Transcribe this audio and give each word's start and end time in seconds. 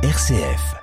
RCF. 0.00 0.76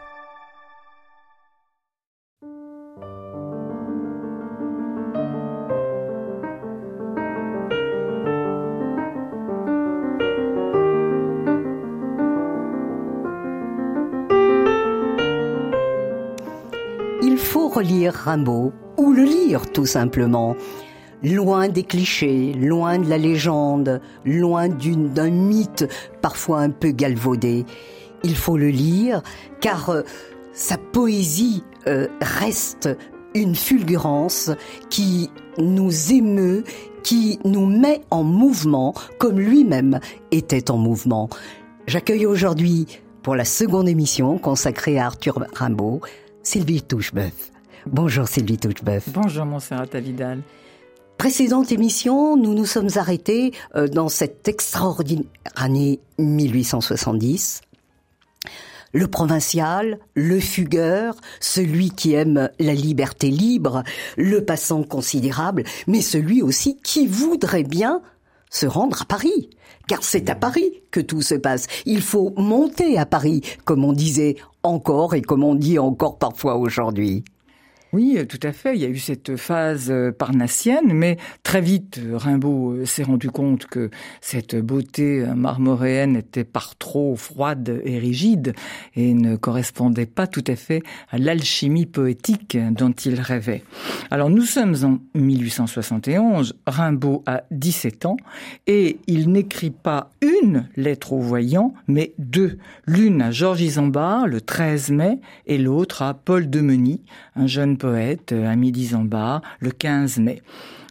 Il 17.23 17.38
faut 17.38 17.70
relire 17.70 18.13
Rimbaud, 18.13 18.73
ou 18.97 19.13
le 19.13 19.23
lire 19.23 19.71
tout 19.71 19.86
simplement. 19.86 20.57
Loin 21.23 21.70
des 21.70 21.84
clichés, 21.84 22.52
loin 22.52 23.00
de 23.00 23.09
la 23.09 23.18
légende, 23.18 24.02
loin 24.25 24.68
d'un 24.68 25.29
mythe 25.29 25.88
parfois 26.21 26.59
un 26.59 26.70
peu 26.70 26.91
galvaudé. 26.91 27.66
Il 28.25 28.35
faut 28.35 28.57
le 28.57 28.69
lire 28.69 29.21
car 29.61 29.91
euh, 29.91 30.02
sa 30.52 30.79
poésie 30.79 31.63
euh, 31.85 32.07
reste 32.21 32.89
une 33.35 33.53
fulgurance 33.53 34.49
qui 34.89 35.29
nous 35.59 36.11
émeut, 36.11 36.63
qui 37.03 37.38
nous 37.45 37.67
met 37.67 38.02
en 38.09 38.23
mouvement 38.23 38.95
comme 39.19 39.39
lui-même 39.39 39.99
était 40.31 40.71
en 40.71 40.77
mouvement. 40.77 41.30
J'accueille 41.85 42.25
aujourd'hui 42.25 42.88
pour 43.21 43.35
la 43.35 43.45
seconde 43.45 43.88
émission 43.88 44.39
consacrée 44.39 44.97
à 44.97 45.05
Arthur 45.05 45.45
Rimbaud, 45.53 46.02
Sylvie 46.41 46.81
Touchebeuf. 46.81 47.52
Bonjour 47.85 48.27
Sylvie 48.27 48.57
Touchebeuf. 48.57 49.07
Bonjour 49.09 49.45
Montserrat 49.45 49.85
Vidal. 49.94 50.41
Précédente 51.19 51.71
émission, 51.71 52.38
nous 52.38 52.55
nous 52.55 52.66
sommes 52.66 52.89
arrêtés 52.95 53.53
euh, 53.75 53.88
dans 53.88 54.09
cette 54.09 54.47
extraordinaire 54.47 55.27
année 55.55 55.99
1870. 56.17 57.61
Le 58.95 59.08
provincial, 59.08 59.99
le 60.13 60.40
fugueur, 60.40 61.17
celui 61.42 61.89
qui 61.89 62.14
aime 62.14 62.50
la 62.59 62.73
liberté 62.73 63.28
libre, 63.30 63.83
le 64.16 64.45
passant 64.45 64.83
considérable, 64.83 65.66
mais 65.86 66.00
celui 66.00 66.42
aussi 66.42 66.78
qui 66.78 67.06
voudrait 67.06 67.66
bien 67.66 68.02
se 68.50 68.66
rendre 68.66 69.02
à 69.02 69.06
Paris. 69.06 69.50
Car 69.89 70.02
c'est 70.02 70.30
à 70.30 70.36
Paris 70.36 70.72
que 70.92 71.02
tout 71.02 71.22
se 71.22 71.36
passe. 71.36 71.67
Il 71.86 72.02
faut 72.02 72.34
monter 72.38 72.97
à 72.97 73.06
Paris, 73.06 73.42
comme 73.66 73.84
on 73.84 73.92
disait 73.92 74.38
encore 74.64 75.14
et 75.14 75.22
comme 75.22 75.44
on 75.44 75.56
dit 75.56 75.78
encore 75.78 76.17
parfois 76.17 76.56
aujourd'hui. 76.56 77.25
Oui, 77.94 78.16
euh, 78.17 78.25
tout 78.25 78.39
à 78.44 78.52
fait. 78.52 78.75
Il 78.75 78.81
y 78.81 78.86
a 78.86 78.89
eu 78.89 78.97
cette 78.97 79.38
phase 79.38 79.89
euh, 79.89 80.11
parnassienne, 80.11 80.91
mais 80.91 81.17
très 81.44 81.61
vite, 81.61 82.00
euh, 82.03 82.17
Rimbaud 82.17 82.86
s'est 82.86 83.03
rendu 83.03 83.30
compte 83.30 83.67
que 83.67 83.89
cette 84.22 84.55
beauté 84.55 85.25
marmoréenne 85.36 86.17
était 86.17 86.44
par 86.44 86.75
trop 86.75 87.16
froide 87.16 87.81
et 87.86 87.97
rigide 88.00 88.53
et 88.95 89.13
ne 89.13 89.36
correspondait 89.36 90.06
pas 90.06 90.28
tout 90.28 90.44
à 90.47 90.56
fait 90.56 90.81
à 91.09 91.17
l'alchimie 91.17 91.86
poétique 91.86 92.58
dont 92.72 92.91
il 92.91 93.19
rêvait. 93.19 93.63
Alors 94.11 94.30
nous 94.30 94.44
sommes 94.44 94.75
en 94.83 95.00
1871, 95.17 96.58
Rimbaud 96.67 97.23
a 97.25 97.44
17 97.52 98.06
ans 98.06 98.17
et 98.67 98.97
il 99.08 99.31
n'écrit 99.31 99.72
pas 99.72 100.09
une 100.22 100.67
lettre 100.75 101.13
au 101.13 101.19
voyant, 101.19 101.73
mais 101.88 102.13
deux. 102.17 102.58
L'une 102.86 103.22
à 103.22 103.31
Georges 103.31 103.61
Isambard 103.61 104.28
le 104.28 104.41
13 104.41 104.91
mai 104.91 105.19
et 105.45 105.58
l'autre 105.58 106.02
à 106.02 106.13
Paul 106.13 106.50
Demeny, 106.50 107.02
un 107.36 107.47
jeune 107.47 107.75
poète, 107.76 108.31
euh, 108.31 108.48
ami 108.48 108.72
d'Isambard, 108.72 109.42
le 109.59 109.72
15 109.72 110.20
mai. 110.20 110.42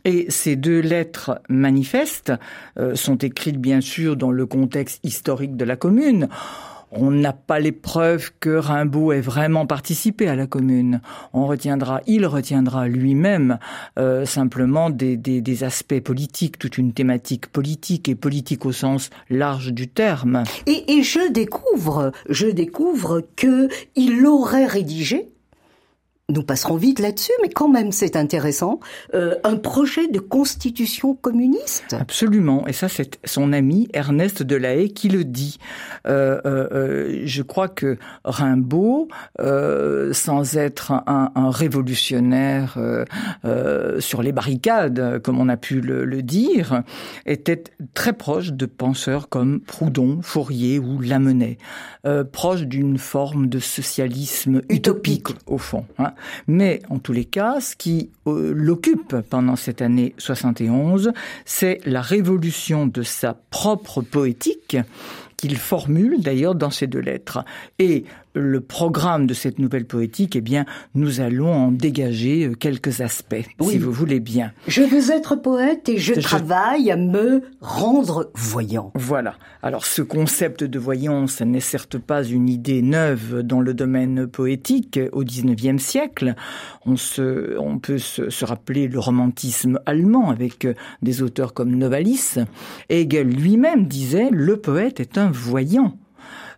Et 0.05 0.27
ces 0.29 0.57
deux 0.57 0.81
lettres 0.81 1.41
manifestes 1.49 2.33
euh, 2.79 2.95
sont 2.95 3.17
écrites 3.17 3.59
bien 3.59 3.81
sûr 3.81 4.17
dans 4.17 4.31
le 4.31 4.45
contexte 4.45 5.01
historique 5.03 5.57
de 5.57 5.65
la 5.65 5.77
commune. 5.77 6.29
On 6.97 7.11
n'a 7.11 7.33
pas 7.33 7.59
les 7.59 7.73
preuves 7.73 8.31
que 8.39 8.51
Rimbaud 8.51 9.13
ait 9.13 9.21
vraiment 9.21 9.67
participé 9.67 10.29
à 10.29 10.37
la 10.37 10.47
commune. 10.47 11.01
On 11.33 11.47
retiendra, 11.47 12.01
il 12.07 12.25
retiendra 12.25 12.87
lui-même 12.87 13.59
euh, 13.99 14.25
simplement 14.27 14.91
des, 14.91 15.65
aspects 15.65 16.01
politiques, 16.01 16.59
toute 16.59 16.79
une 16.79 16.93
thématique 16.93 17.49
politique 17.49 18.09
et 18.09 18.15
politique 18.15 18.65
au 18.65 18.73
sens 18.73 19.11
large 19.29 19.73
du 19.73 19.89
terme. 19.89 20.45
Et, 20.67 20.99
et 20.99 21.03
je 21.03 21.33
découvre, 21.33 22.13
je 22.29 22.47
découvre 22.47 23.23
que 23.35 23.69
il 23.97 24.25
aurait 24.27 24.67
rédigé. 24.67 25.34
Nous 26.31 26.43
passerons 26.43 26.77
vite 26.77 27.01
là-dessus, 27.01 27.33
mais 27.43 27.51
quand 27.51 27.69
même 27.69 27.93
c'est 27.93 28.17
intéressant. 28.17 28.81
euh, 29.15 29.35
un 29.45 29.57
projet 29.57 30.09
de 30.09 30.19
constitution 30.21 31.15
communiste? 31.15 31.95
Absolument, 32.01 32.67
et 32.67 32.73
ça 32.73 32.89
c'est 32.89 33.19
son 33.27 33.53
ami 33.53 33.89
Ernest 33.93 34.43
Delahaye 34.43 34.95
qui 34.95 35.11
le 35.11 35.25
dit. 35.25 35.59
Euh, 36.07 36.41
euh, 36.47 36.69
euh, 36.73 37.23
je 37.27 37.43
crois 37.43 37.69
que 37.69 37.99
Rimbaud, 38.25 39.09
euh, 39.41 40.15
sans 40.15 40.57
être 40.57 40.93
un, 40.93 41.31
un 41.35 41.51
révolutionnaire 41.51 42.77
euh, 42.79 43.05
euh, 43.45 44.01
sur 44.01 44.23
les 44.23 44.33
barricades, 44.33 45.21
comme 45.23 45.39
on 45.39 45.51
a 45.51 45.59
pu 45.59 45.83
le, 45.83 46.07
le 46.07 46.23
dire, 46.23 46.83
était 47.27 47.63
très 47.93 48.15
proche 48.15 48.53
de 48.55 48.65
penseurs 48.65 49.29
comme 49.29 49.61
Proudhon, 49.61 50.21
Fourier 50.23 50.79
ou 50.79 51.01
Lamennais, 51.03 51.59
euh, 52.07 52.25
proche 52.25 52.63
d'une 52.63 52.97
forme 52.97 53.47
de 53.47 53.59
socialisme 53.59 54.63
utopique, 54.71 55.29
Utopique. 55.29 55.51
au 55.51 55.59
fond. 55.59 55.85
hein. 55.99 56.13
Mais 56.47 56.81
en 56.89 56.99
tous 56.99 57.13
les 57.13 57.25
cas, 57.25 57.61
ce 57.61 57.77
qui 57.77 58.11
euh, 58.27 58.53
l'occupe 58.55 59.17
pendant 59.31 59.57
cette 59.57 59.83
année 59.83 60.15
71, 60.19 61.13
c'est 61.45 61.81
la 61.85 62.01
révolution 62.01 62.87
de 62.87 63.03
sa 63.03 63.35
propre 63.51 64.03
poétique 64.03 64.77
qu'il 65.37 65.57
formule 65.57 66.23
d'ailleurs 66.23 66.55
dans 66.55 66.71
ces 66.71 66.87
deux 66.87 67.01
lettres. 67.01 67.45
Et 67.79 68.05
le 68.35 68.61
programme 68.61 69.27
de 69.27 69.35
cette 69.35 69.59
nouvelle 69.59 69.87
poétique, 69.87 70.37
eh 70.37 70.41
bien, 70.41 70.65
nous 70.95 71.21
allons 71.21 71.53
en 71.53 71.71
dégager 71.71 72.47
euh, 72.47 72.55
quelques 72.55 73.01
aspects, 73.01 73.47
Oui. 73.61 73.73
si 73.73 73.79
vous 73.79 73.93
voulez 73.93 74.21
bien. 74.21 74.53
Je 74.67 74.83
veux 74.83 75.11
être 75.13 75.37
poète 75.37 75.89
et 75.89 75.99
je 75.99 76.15
Je- 76.15 76.21
travaille 76.21 76.91
à 76.91 76.97
me 76.97 77.43
rendre 77.61 78.31
voyant. 78.35 78.91
Voilà. 78.95 79.35
Alors 79.63 79.87
ce 79.87 80.03
concept 80.03 80.65
de 80.65 80.79
voyance 80.79 81.41
n'est 81.41 81.61
certes 81.61 81.99
pas 81.99 82.25
une 82.25 82.49
idée 82.49 82.83
neuve 82.83 83.43
dans 83.43 83.61
le 83.61 83.73
domaine 83.75 84.27
poétique 84.27 84.99
au 85.13 85.23
XIXe 85.25 85.83
siècle. 85.83 86.35
On, 86.87 86.97
se, 86.97 87.57
on 87.59 87.79
peut 87.79 87.99
se, 87.99 88.31
se 88.31 88.45
rappeler 88.45 88.89
le 88.89 88.99
romantisme 88.99 89.79
allemand 89.87 90.31
avec 90.31 90.65
euh, 90.65 90.75
des 91.03 91.23
auteurs 91.23 91.55
comme 91.55 91.75
Novalis. 91.77 92.35
Hegel 92.91 93.29
lui-même 93.29 93.87
disait 93.87 94.29
le 94.31 94.57
poète 94.57 95.01
est 95.01 95.19
un 95.19 95.31
voyant. 95.31 95.97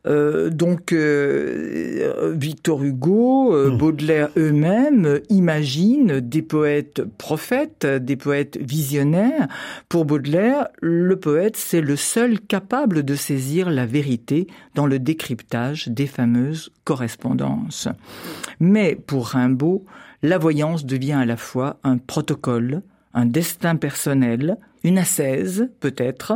Euh, 0.07 0.51
donc 0.51 0.93
euh, 0.93 2.35
Victor 2.37 2.83
Hugo, 2.83 3.55
euh, 3.55 3.77
Baudelaire 3.77 4.29
eux-mêmes 4.37 5.21
imaginent 5.31 6.21
des 6.21 6.43
poètes 6.43 7.03
prophètes, 7.19 7.87
des 7.87 8.17
poètes 8.17 8.59
visionnaires. 8.61 9.49
Pour 9.89 10.05
Baudelaire, 10.05 10.69
le 10.81 11.17
poète, 11.17 11.57
c'est 11.57 11.81
le 11.81 11.97
seul 11.97 12.41
capable 12.41 13.03
de 13.03 13.15
saisir 13.15 13.71
la 13.71 13.87
vérité 13.87 14.47
dans 14.75 14.87
le 14.87 14.99
décryptage 14.99 15.89
des 15.89 16.07
fameuses 16.07 16.71
correspondances. 16.85 17.89
Mais 18.61 18.95
pour 18.95 19.29
Rimbaud, 19.29 19.85
la 20.23 20.39
voyance 20.39 20.87
devient 20.87 21.13
à 21.13 21.25
la 21.25 21.37
fois 21.37 21.79
un 21.85 21.99
protocole, 21.99 22.83
un 23.15 23.27
destin 23.27 23.77
personnel, 23.77 24.57
une 24.85 24.99
ascèse 24.99 25.69
peut-être, 25.81 26.35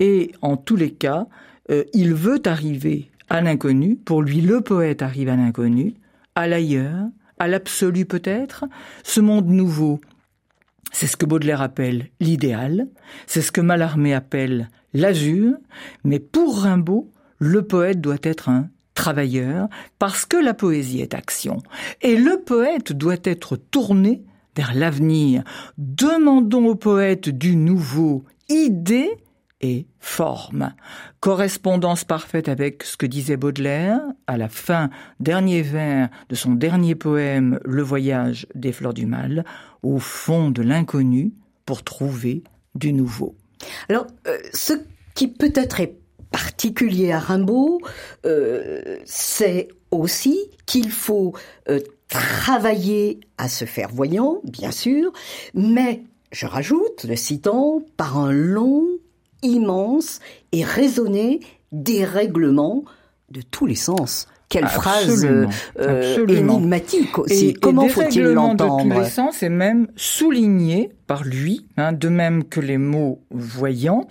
et 0.00 0.32
en 0.40 0.56
tous 0.56 0.76
les 0.76 0.92
cas, 0.92 1.26
euh, 1.72 1.84
il 1.94 2.14
veut 2.14 2.40
arriver 2.44 3.10
à 3.30 3.40
l'inconnu, 3.40 3.96
pour 3.96 4.22
lui 4.22 4.40
le 4.40 4.60
poète 4.60 5.02
arrive 5.02 5.28
à 5.28 5.36
l'inconnu, 5.36 5.94
à 6.34 6.46
l'ailleurs, 6.46 7.06
à 7.38 7.48
l'absolu 7.48 8.04
peut-être, 8.04 8.66
ce 9.02 9.20
monde 9.20 9.48
nouveau. 9.48 10.00
C'est 10.92 11.06
ce 11.06 11.16
que 11.16 11.24
Baudelaire 11.24 11.62
appelle 11.62 12.08
l'idéal, 12.20 12.88
c'est 13.26 13.40
ce 13.40 13.50
que 13.50 13.62
Mallarmé 13.62 14.12
appelle 14.12 14.68
l'azur, 14.92 15.54
mais 16.04 16.18
pour 16.18 16.62
Rimbaud, 16.62 17.10
le 17.38 17.62
poète 17.62 18.00
doit 18.00 18.18
être 18.22 18.50
un 18.50 18.68
travailleur 18.94 19.68
parce 19.98 20.26
que 20.26 20.36
la 20.36 20.54
poésie 20.54 21.00
est 21.00 21.14
action. 21.14 21.62
Et 22.02 22.16
le 22.16 22.40
poète 22.40 22.92
doit 22.92 23.16
être 23.24 23.56
tourné 23.56 24.22
vers 24.54 24.74
l'avenir. 24.74 25.42
Demandons 25.78 26.66
au 26.66 26.74
poète 26.74 27.30
du 27.30 27.56
nouveau 27.56 28.24
idée 28.50 29.10
et 29.62 29.86
forme. 30.00 30.74
Correspondance 31.20 32.04
parfaite 32.04 32.48
avec 32.48 32.82
ce 32.82 32.96
que 32.96 33.06
disait 33.06 33.36
Baudelaire 33.36 34.00
à 34.26 34.36
la 34.36 34.48
fin, 34.48 34.90
dernier 35.20 35.62
vers 35.62 36.08
de 36.28 36.34
son 36.34 36.52
dernier 36.52 36.94
poème 36.94 37.58
Le 37.64 37.82
voyage 37.82 38.46
des 38.54 38.72
fleurs 38.72 38.94
du 38.94 39.06
mal, 39.06 39.44
au 39.82 39.98
fond 39.98 40.50
de 40.50 40.62
l'inconnu 40.62 41.32
pour 41.64 41.84
trouver 41.84 42.42
du 42.74 42.92
nouveau. 42.92 43.36
Alors, 43.88 44.06
euh, 44.26 44.38
ce 44.52 44.72
qui 45.14 45.28
peut-être 45.28 45.80
est 45.80 45.96
particulier 46.30 47.12
à 47.12 47.20
Rimbaud, 47.20 47.80
euh, 48.26 48.98
c'est 49.04 49.68
aussi 49.90 50.38
qu'il 50.66 50.90
faut 50.90 51.34
euh, 51.68 51.78
travailler 52.08 53.20
à 53.38 53.48
se 53.48 53.64
faire 53.64 53.90
voyant, 53.90 54.40
bien 54.44 54.72
sûr, 54.72 55.12
mais, 55.54 56.02
je 56.32 56.46
rajoute, 56.46 57.04
le 57.04 57.16
citant, 57.16 57.82
par 57.96 58.18
un 58.18 58.32
long, 58.32 58.86
immense 59.42 60.20
et 60.52 60.64
raisonné 60.64 61.40
dérèglement 61.72 62.84
de 63.30 63.40
tous 63.42 63.66
les 63.66 63.74
sens. 63.74 64.28
Quelle 64.48 64.68
phrase 64.68 65.24
euh, 65.24 66.26
énigmatique 66.28 67.18
aussi. 67.18 67.54
Comment 67.54 67.88
faut-il 67.88 68.24
l'entendre 68.24 68.84
de 68.84 68.90
tous 68.90 69.00
les 69.00 69.08
sens 69.08 69.42
est 69.42 69.48
même 69.48 69.88
souligné 69.96 70.92
par 71.12 71.24
lui, 71.24 71.66
hein, 71.76 71.92
de 71.92 72.08
même 72.08 72.42
que 72.42 72.58
les 72.58 72.78
mots 72.78 73.20
voyants. 73.30 74.08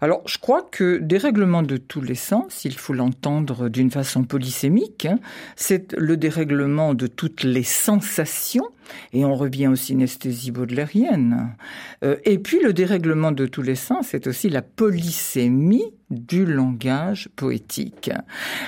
Alors, 0.00 0.20
je 0.26 0.36
crois 0.38 0.62
que 0.68 0.98
dérèglement 0.98 1.62
de 1.62 1.76
tous 1.76 2.00
les 2.00 2.16
sens, 2.16 2.64
il 2.64 2.74
faut 2.74 2.92
l'entendre 2.92 3.68
d'une 3.68 3.92
façon 3.92 4.24
polysémique. 4.24 5.06
Hein. 5.06 5.20
c'est 5.54 5.94
le 5.96 6.16
dérèglement 6.16 6.92
de 6.92 7.06
toutes 7.06 7.44
les 7.44 7.62
sensations, 7.62 8.66
et 9.12 9.24
on 9.24 9.36
revient 9.36 9.68
aux 9.68 9.76
synesthésies 9.76 10.50
baudelairiennes. 10.50 11.54
Euh, 12.02 12.16
et 12.24 12.40
puis, 12.40 12.58
le 12.60 12.72
dérèglement 12.72 13.30
de 13.30 13.46
tous 13.46 13.62
les 13.62 13.76
sens, 13.76 14.08
c'est 14.08 14.26
aussi 14.26 14.48
la 14.48 14.62
polysémie 14.62 15.94
du 16.10 16.44
langage 16.44 17.28
poétique. 17.36 18.10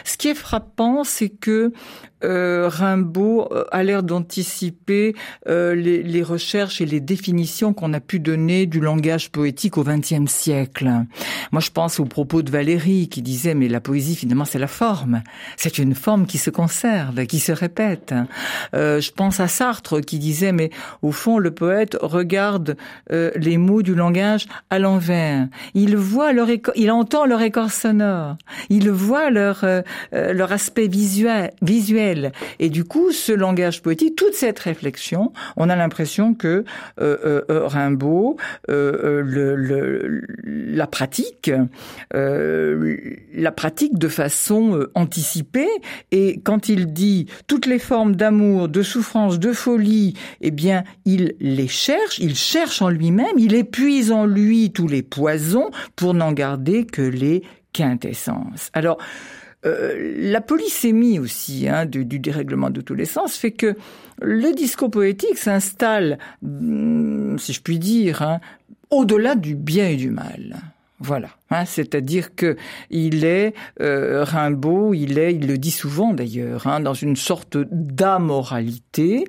Ce 0.04 0.16
qui 0.16 0.28
est 0.28 0.34
frappant, 0.34 1.02
c'est 1.02 1.30
que 1.30 1.72
euh, 2.24 2.68
Rimbaud 2.68 3.48
euh, 3.50 3.64
a 3.72 3.82
l'air 3.82 4.02
d'anticiper 4.02 5.14
euh, 5.48 5.74
les, 5.74 6.02
les, 6.02 6.22
recherches 6.22 6.80
et 6.80 6.86
les 6.86 7.00
définitions 7.00 7.72
qu'on 7.72 7.92
a 7.92 8.00
pu 8.00 8.20
donner 8.20 8.66
du 8.66 8.80
langage 8.80 9.30
poétique 9.30 9.76
au 9.78 9.84
XXe 9.84 10.30
siècle. 10.30 10.90
Moi, 11.50 11.60
je 11.60 11.70
pense 11.70 11.98
aux 12.00 12.04
propos 12.04 12.42
de 12.42 12.50
Valérie 12.50 13.08
qui 13.08 13.22
disait 13.22 13.54
mais 13.54 13.68
la 13.68 13.80
poésie 13.80 14.14
finalement 14.14 14.44
c'est 14.44 14.58
la 14.58 14.66
forme, 14.66 15.22
c'est 15.56 15.78
une 15.78 15.94
forme 15.94 16.26
qui 16.26 16.38
se 16.38 16.50
conserve, 16.50 17.26
qui 17.26 17.38
se 17.38 17.52
répète. 17.52 18.14
je 18.72 19.10
pense 19.10 19.40
à 19.40 19.48
Sartre 19.48 20.00
qui 20.00 20.18
disait 20.18 20.52
mais 20.52 20.70
au 21.02 21.12
fond 21.12 21.38
le 21.38 21.50
poète 21.50 21.96
regarde 22.00 22.76
les 23.10 23.58
mots 23.58 23.82
du 23.82 23.94
langage 23.94 24.46
à 24.70 24.78
l'envers. 24.78 25.48
Il 25.74 25.96
voit 25.96 26.32
leur 26.32 26.48
il 26.74 26.90
entend 26.90 27.26
leur 27.26 27.42
écorce 27.42 27.74
sonore, 27.74 28.36
il 28.68 28.90
voit 28.90 29.30
leur 29.30 29.64
leur 30.12 30.52
aspect 30.52 30.88
visuel 30.88 31.52
visuel 31.62 32.11
et 32.58 32.70
du 32.70 32.84
coup, 32.84 33.12
ce 33.12 33.32
langage 33.32 33.82
poétique, 33.82 34.16
toute 34.16 34.34
cette 34.34 34.58
réflexion, 34.58 35.32
on 35.56 35.68
a 35.68 35.76
l'impression 35.76 36.34
que 36.34 36.64
euh, 37.00 37.16
euh, 37.24 37.42
euh 37.50 37.66
Rimbaud 37.66 38.36
la 40.74 40.86
pratique, 40.86 41.50
la 42.12 43.52
pratique 43.52 43.98
de 43.98 44.08
façon 44.08 44.86
anticipée. 44.94 45.68
Et 46.10 46.40
quand 46.40 46.68
il 46.68 46.92
dit 46.92 47.26
toutes 47.46 47.66
les 47.66 47.78
formes 47.78 48.16
d'amour, 48.16 48.68
de 48.68 48.82
souffrance, 48.82 49.38
de 49.38 49.52
folie, 49.52 50.14
eh 50.40 50.50
bien, 50.50 50.84
il 51.04 51.34
les 51.40 51.68
cherche, 51.68 52.18
il 52.18 52.34
cherche 52.34 52.82
en 52.82 52.88
lui-même, 52.88 53.38
il 53.38 53.54
épuise 53.54 54.12
en 54.12 54.26
lui 54.26 54.72
tous 54.72 54.88
les 54.88 55.02
poisons 55.02 55.70
pour 55.96 56.14
n'en 56.14 56.32
garder 56.32 56.84
que 56.86 57.02
les 57.02 57.42
quintessences. 57.72 58.70
Alors, 58.72 58.98
euh, 59.64 60.14
la 60.16 60.40
polysémie 60.40 61.18
aussi 61.18 61.68
hein, 61.68 61.86
du, 61.86 62.04
dérèglement 62.04 62.70
de 62.70 62.80
tous 62.80 62.94
les 62.94 63.04
sens 63.04 63.36
fait 63.36 63.52
que 63.52 63.76
le 64.20 64.52
discours 64.52 64.90
poétique 64.90 65.38
s'installe, 65.38 66.18
hmm, 66.42 67.38
si 67.38 67.52
je 67.52 67.60
puis 67.60 67.78
dire, 67.78 68.22
hein, 68.22 68.40
au-delà 68.90 69.34
du 69.34 69.54
bien 69.54 69.88
et 69.88 69.96
du 69.96 70.10
mal. 70.10 70.56
Voilà. 71.02 71.28
Hein, 71.50 71.64
c'est-à-dire 71.66 72.34
que 72.34 72.56
il 72.90 73.24
est 73.24 73.54
euh, 73.80 74.24
Rimbaud, 74.24 74.94
il 74.94 75.18
est, 75.18 75.34
il 75.34 75.48
le 75.48 75.58
dit 75.58 75.72
souvent 75.72 76.14
d'ailleurs, 76.14 76.66
hein, 76.66 76.80
dans 76.80 76.94
une 76.94 77.16
sorte 77.16 77.58
d'amoralité 77.58 79.26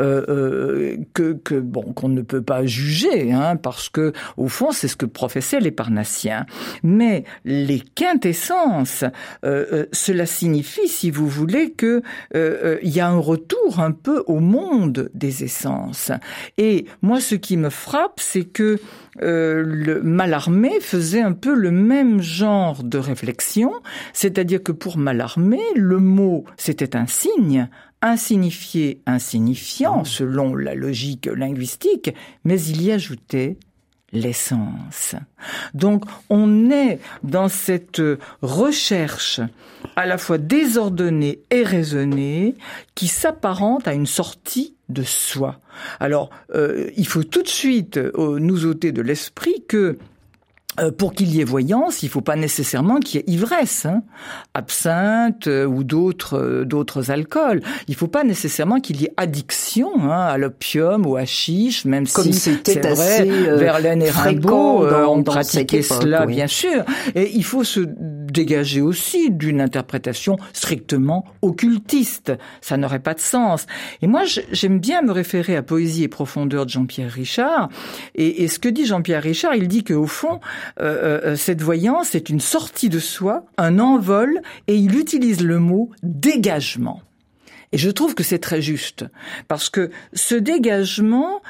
euh, 0.00 0.24
euh, 0.28 0.96
que, 1.14 1.32
que, 1.32 1.54
bon 1.54 1.82
qu'on 1.94 2.10
ne 2.10 2.22
peut 2.22 2.42
pas 2.42 2.66
juger, 2.66 3.32
hein, 3.32 3.56
parce 3.56 3.88
que 3.88 4.12
au 4.36 4.48
fond 4.48 4.70
c'est 4.70 4.86
ce 4.86 4.96
que 4.96 5.06
professaient 5.06 5.60
les 5.60 5.70
Parnassiens. 5.70 6.46
Mais 6.82 7.24
les 7.44 7.80
quintessences, 7.80 9.04
cela 9.42 10.26
signifie, 10.26 10.88
si 10.88 11.10
vous 11.10 11.28
voulez, 11.28 11.72
que 11.72 12.02
il 12.34 12.90
y 12.90 13.00
a 13.00 13.08
un 13.08 13.18
retour 13.18 13.80
un 13.80 13.92
peu 13.92 14.22
au 14.26 14.40
monde 14.40 15.10
des 15.14 15.42
essences. 15.42 16.12
Et 16.58 16.86
moi, 17.02 17.20
ce 17.20 17.34
qui 17.34 17.56
me 17.56 17.70
frappe, 17.70 18.20
c'est 18.20 18.44
que 18.44 18.78
le 19.20 20.00
Malarmé 20.02 20.80
faisait 20.80 21.20
un 21.20 21.32
peu 21.32 21.54
le 21.54 21.70
même 21.70 22.20
genre 22.20 22.82
de 22.82 22.98
réflexion, 22.98 23.72
c'est-à-dire 24.12 24.62
que 24.62 24.72
pour 24.72 24.98
Malarmé, 24.98 25.60
le 25.76 25.98
mot, 25.98 26.44
c'était 26.56 26.96
un 26.96 27.06
signe, 27.06 27.68
insignifié, 28.02 29.00
insignifiant, 29.06 30.00
ah. 30.02 30.04
selon 30.04 30.54
la 30.54 30.74
logique 30.74 31.26
linguistique, 31.26 32.14
mais 32.44 32.60
il 32.60 32.82
y 32.82 32.92
ajoutait 32.92 33.56
l'essence. 34.12 35.16
Donc 35.74 36.04
on 36.30 36.70
est 36.70 37.00
dans 37.22 37.48
cette 37.48 38.02
recherche 38.42 39.40
à 39.96 40.06
la 40.06 40.18
fois 40.18 40.38
désordonnée 40.38 41.40
et 41.50 41.62
raisonnée 41.62 42.54
qui 42.94 43.08
s'apparente 43.08 43.88
à 43.88 43.94
une 43.94 44.06
sortie 44.06 44.73
de 44.88 45.02
soi. 45.02 45.60
Alors 46.00 46.30
euh, 46.54 46.90
il 46.96 47.06
faut 47.06 47.24
tout 47.24 47.42
de 47.42 47.48
suite 47.48 47.96
euh, 47.96 48.38
nous 48.38 48.66
ôter 48.66 48.92
de 48.92 49.02
l'esprit 49.02 49.64
que 49.66 49.96
euh, 50.80 50.90
pour 50.90 51.12
qu'il 51.12 51.32
y 51.32 51.40
ait 51.40 51.44
voyance, 51.44 52.02
il 52.02 52.06
ne 52.06 52.10
faut 52.10 52.20
pas 52.20 52.34
nécessairement 52.34 52.98
qu'il 52.98 53.20
y 53.20 53.22
ait 53.22 53.32
ivresse, 53.32 53.86
hein. 53.86 54.02
absinthe 54.54 55.46
euh, 55.46 55.66
ou 55.66 55.84
d'autres 55.84 56.36
euh, 56.36 56.64
d'autres 56.64 57.12
alcools. 57.12 57.62
Il 57.86 57.92
ne 57.92 57.96
faut 57.96 58.08
pas 58.08 58.24
nécessairement 58.24 58.80
qu'il 58.80 59.00
y 59.00 59.04
ait 59.04 59.14
addiction 59.16 59.90
hein, 60.10 60.26
à 60.26 60.36
l'opium 60.36 61.06
ou 61.06 61.16
à 61.16 61.26
chiche, 61.26 61.84
même 61.84 62.06
si 62.06 62.32
c'est 62.32 62.84
vrai, 62.84 63.24
Verlaine 63.56 64.02
et 64.02 64.10
Rimbaud 64.10 64.86
ont 64.86 65.22
pratiqué 65.22 65.82
cela, 65.82 66.26
bien 66.26 66.48
sûr. 66.48 66.84
Et 67.14 67.30
il 67.34 67.44
faut 67.44 67.62
se 67.62 67.80
dégager 67.80 68.80
aussi 68.80 69.30
d'une 69.30 69.60
interprétation 69.60 70.36
strictement 70.52 71.24
occultiste. 71.40 72.32
Ça 72.60 72.76
n'aurait 72.76 72.98
pas 72.98 73.14
de 73.14 73.20
sens. 73.20 73.66
Et 74.02 74.08
moi, 74.08 74.22
j'aime 74.50 74.80
bien 74.80 75.02
me 75.02 75.12
référer 75.12 75.56
à 75.56 75.62
Poésie 75.62 76.02
et 76.02 76.08
profondeur 76.08 76.66
de 76.66 76.70
Jean-Pierre 76.70 77.12
Richard. 77.12 77.68
Et, 78.16 78.42
et 78.42 78.48
ce 78.48 78.58
que 78.58 78.68
dit 78.68 78.86
Jean-Pierre 78.86 79.22
Richard, 79.22 79.54
il 79.54 79.68
dit 79.68 79.84
qu'au 79.84 80.06
fond, 80.06 80.40
euh, 80.80 80.84
euh, 80.84 81.20
euh, 81.24 81.36
cette 81.36 81.62
voyance 81.62 82.14
est 82.14 82.28
une 82.28 82.40
sortie 82.40 82.88
de 82.88 82.98
soi, 82.98 83.44
un 83.58 83.78
envol, 83.78 84.40
et 84.66 84.76
il 84.76 84.98
utilise 84.98 85.42
le 85.42 85.58
mot 85.58 85.90
dégagement. 86.02 87.02
Et 87.72 87.78
je 87.78 87.90
trouve 87.90 88.14
que 88.14 88.22
c'est 88.22 88.38
très 88.38 88.62
juste, 88.62 89.04
parce 89.48 89.68
que 89.68 89.90
ce 90.12 90.34
dégagement, 90.36 91.42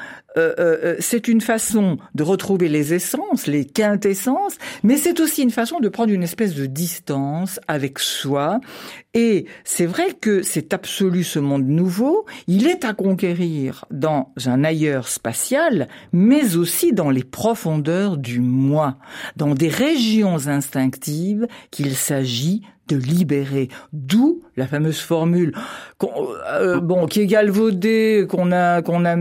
c'est 0.99 1.27
une 1.27 1.41
façon 1.41 1.97
de 2.13 2.23
retrouver 2.23 2.67
les 2.67 2.93
essences, 2.93 3.47
les 3.47 3.65
quintessences, 3.65 4.57
mais 4.83 4.97
c'est 4.97 5.19
aussi 5.19 5.43
une 5.43 5.51
façon 5.51 5.79
de 5.79 5.89
prendre 5.89 6.11
une 6.11 6.23
espèce 6.23 6.55
de 6.55 6.65
distance 6.65 7.59
avec 7.67 7.99
soi. 7.99 8.59
Et 9.13 9.45
c'est 9.63 9.85
vrai 9.85 10.07
que 10.19 10.41
cet 10.41 10.73
absolu, 10.73 11.23
ce 11.23 11.39
monde 11.39 11.65
nouveau, 11.65 12.25
il 12.47 12.67
est 12.67 12.83
à 12.83 12.93
conquérir 12.93 13.85
dans 13.89 14.33
un 14.45 14.63
ailleurs 14.63 15.07
spatial, 15.07 15.87
mais 16.11 16.57
aussi 16.57 16.91
dans 16.91 17.09
les 17.09 17.23
profondeurs 17.23 18.17
du 18.17 18.41
moi, 18.41 18.97
dans 19.37 19.55
des 19.55 19.69
régions 19.69 20.47
instinctives 20.47 21.47
qu'il 21.71 21.95
s'agit 21.95 22.61
de 22.87 22.97
libérer. 22.97 23.69
D'où 23.93 24.43
la 24.57 24.67
fameuse 24.67 24.99
formule 24.99 25.53
euh, 26.03 26.79
bon 26.79 27.07
qui 27.07 27.21
est 27.21 27.25
galvaudée, 27.25 28.27
qu'on 28.29 28.51
a 28.51 28.81
qu'on 28.81 29.05
a 29.05 29.15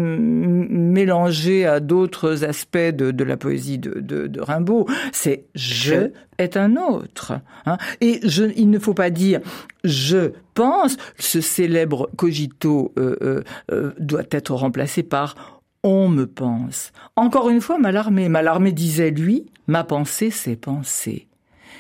à 1.11 1.81
d'autres 1.81 2.45
aspects 2.45 2.77
de, 2.77 3.11
de, 3.11 3.25
la 3.25 3.37
poésie 3.37 3.79
de, 3.79 4.01
de, 4.01 4.27
de 4.27 4.41
Rimbaud. 4.41 4.87
C'est 5.13 5.45
je 5.55 6.11
est 6.39 6.57
un 6.57 6.77
autre. 6.77 7.35
Hein. 7.67 7.79
Et 8.01 8.21
je, 8.25 8.45
il 8.57 8.71
ne 8.71 8.79
faut 8.79 8.95
pas 8.95 9.11
dire 9.11 9.41
je 9.85 10.33
pense. 10.55 10.97
Ce 11.19 11.41
célèbre 11.41 12.11
cogito 12.17 12.93
euh, 12.99 13.17
euh, 13.23 13.43
euh 13.71 13.93
doit 13.99 14.25
être 14.31 14.55
remplacé 14.55 15.03
par 15.03 15.55
on 15.85 16.09
me 16.09 16.27
pense. 16.27 16.93
Encore 17.15 17.51
une 17.51 17.61
fois, 17.61 17.79
Mallarmé. 17.79 18.29
Mallarmé 18.29 18.73
disait 18.73 19.11
lui, 19.11 19.45
ma 19.67 19.85
pensée, 19.85 20.31
c'est 20.31 20.57
penser. 20.57 21.29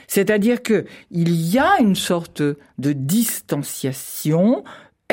C'est-à-dire 0.07 0.63
que 0.63 0.85
il 1.11 1.33
y 1.33 1.59
a 1.59 1.81
une 1.81 1.97
sorte 1.97 2.43
de 2.43 2.93
distanciation 2.93 4.63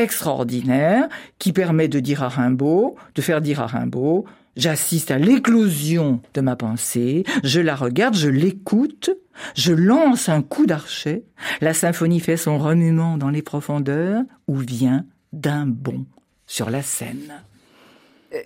extraordinaire 0.01 1.07
qui 1.39 1.53
permet 1.53 1.87
de 1.87 1.99
dire 1.99 2.23
à 2.23 2.29
Rimbaud, 2.29 2.95
de 3.15 3.21
faire 3.21 3.41
dire 3.41 3.61
à 3.61 3.67
Rimbaud, 3.67 4.25
j'assiste 4.55 5.11
à 5.11 5.17
l'éclosion 5.17 6.21
de 6.33 6.41
ma 6.41 6.55
pensée, 6.55 7.23
je 7.43 7.59
la 7.59 7.75
regarde, 7.75 8.15
je 8.15 8.29
l'écoute, 8.29 9.11
je 9.55 9.73
lance 9.73 10.29
un 10.29 10.41
coup 10.41 10.65
d'archet, 10.65 11.23
la 11.61 11.73
symphonie 11.73 12.19
fait 12.19 12.37
son 12.37 12.57
remuement 12.57 13.17
dans 13.17 13.29
les 13.29 13.41
profondeurs, 13.41 14.23
ou 14.47 14.57
vient 14.57 15.05
d'un 15.33 15.65
bond 15.65 16.05
sur 16.45 16.69
la 16.69 16.81
scène. 16.81 17.33
Euh, 18.33 18.39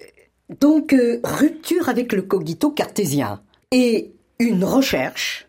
donc, 0.60 0.94
euh, 0.94 1.20
rupture 1.24 1.90
avec 1.90 2.14
le 2.14 2.22
cogito 2.22 2.70
cartésien 2.70 3.42
et 3.72 4.12
une 4.40 4.64
recherche 4.64 5.48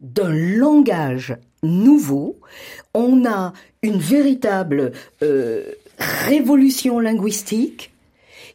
d'un 0.00 0.32
langage 0.32 1.36
nouveau. 1.62 2.40
On 2.94 3.24
a 3.26 3.52
une 3.82 3.98
véritable 3.98 4.92
euh, 5.22 5.64
révolution 5.98 7.00
linguistique 7.00 7.92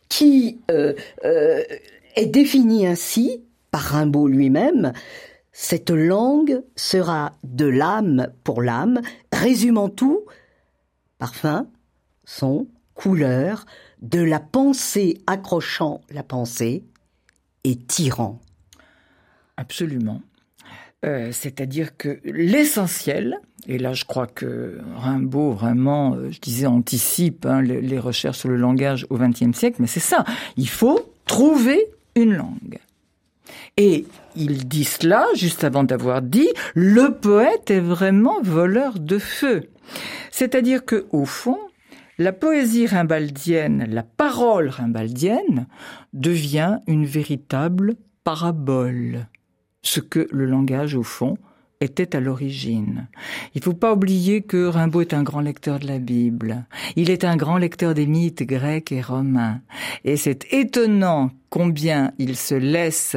qui 0.10 0.60
euh, 0.70 0.94
euh, 1.26 1.64
est 2.16 2.26
définie 2.26 2.86
ainsi 2.86 3.42
par 3.72 3.82
Rimbaud 3.82 4.28
lui-même. 4.28 4.94
Cette 5.52 5.90
langue 5.90 6.64
sera 6.76 7.34
de 7.44 7.66
l'âme 7.66 8.28
pour 8.44 8.62
l'âme, 8.62 9.02
résumant 9.32 9.90
tout, 9.90 10.22
parfum, 11.20 11.68
son, 12.26 12.68
couleur, 12.96 13.66
de 14.02 14.20
la 14.20 14.40
pensée 14.40 15.22
accrochant 15.28 16.02
la 16.10 16.24
pensée 16.24 16.84
et 17.64 17.78
tirant. 17.78 18.40
Absolument. 19.58 20.22
Euh, 21.04 21.30
c'est-à-dire 21.32 21.98
que 21.98 22.20
l'essentiel, 22.24 23.38
et 23.68 23.78
là 23.78 23.94
je 23.94 24.06
crois 24.06 24.28
que 24.28 24.80
Rimbaud 24.96 25.52
vraiment, 25.52 26.16
euh, 26.16 26.32
je 26.32 26.40
disais, 26.40 26.66
anticipe 26.66 27.46
hein, 27.46 27.62
les, 27.62 28.00
recherches 28.00 28.40
sur 28.40 28.50
le 28.50 28.56
langage 28.56 29.06
au 29.10 29.18
XXe 29.18 29.58
siècle, 29.58 29.78
mais 29.80 29.88
c'est 29.88 30.00
ça, 30.00 30.24
il 30.56 30.70
faut 30.70 31.14
trouver 31.26 31.88
une 32.16 32.34
langue. 32.36 32.80
Et 33.76 34.06
il 34.36 34.68
dit 34.68 34.86
cela 34.86 35.26
juste 35.36 35.64
avant 35.64 35.84
d'avoir 35.84 36.22
dit 36.22 36.50
le 36.74 37.10
poète 37.16 37.70
est 37.70 37.80
vraiment 37.80 38.42
voleur 38.42 39.00
de 39.00 39.18
feu. 39.18 39.64
C'est-à-dire 40.32 40.86
que 40.86 41.06
au 41.12 41.26
fond, 41.26 41.60
la 42.18 42.32
poésie 42.32 42.86
rimbaldienne, 42.86 43.88
la 43.90 44.04
parole 44.04 44.70
rimbaldienne 44.70 45.68
devient 46.14 46.78
une 46.88 47.06
véritable 47.06 47.96
parabole, 48.24 49.28
ce 49.84 50.00
que 50.00 50.28
le 50.32 50.46
langage 50.46 50.96
au 50.96 51.04
fond 51.04 51.38
était 51.84 52.16
à 52.16 52.20
l'origine. 52.20 53.08
Il 53.54 53.60
ne 53.60 53.64
faut 53.64 53.74
pas 53.74 53.94
oublier 53.94 54.42
que 54.42 54.66
Rimbaud 54.66 55.02
est 55.02 55.14
un 55.14 55.24
grand 55.24 55.42
lecteur 55.42 55.80
de 55.80 55.88
la 55.88 56.00
Bible. 56.00 56.66
Il 56.96 57.10
est 57.10 57.24
un 57.24 57.36
grand 57.36 57.58
lecteur 57.58 57.94
des 57.94 58.08
mythes 58.08 58.44
grecs 58.44 58.92
et 58.92 59.02
romains. 59.02 59.62
Et 60.04 60.18
c'est 60.18 60.52
étonnant 60.54 61.32
combien 61.50 62.14
il 62.18 62.36
se 62.36 62.56
laisse 62.56 63.16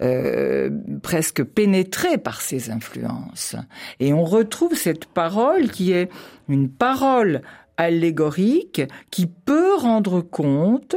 euh, 0.00 0.70
presque 1.02 1.44
pénétrer 1.44 2.18
par 2.18 2.40
ces 2.40 2.70
influences. 2.70 3.56
Et 4.00 4.12
on 4.12 4.24
retrouve 4.24 4.74
cette 4.74 5.06
parole 5.06 5.70
qui 5.70 5.92
est 5.92 6.08
une 6.48 6.68
parole 6.68 7.42
allégorique 7.76 8.82
qui 9.10 9.26
peut 9.26 9.76
rendre 9.76 10.22
compte 10.22 10.96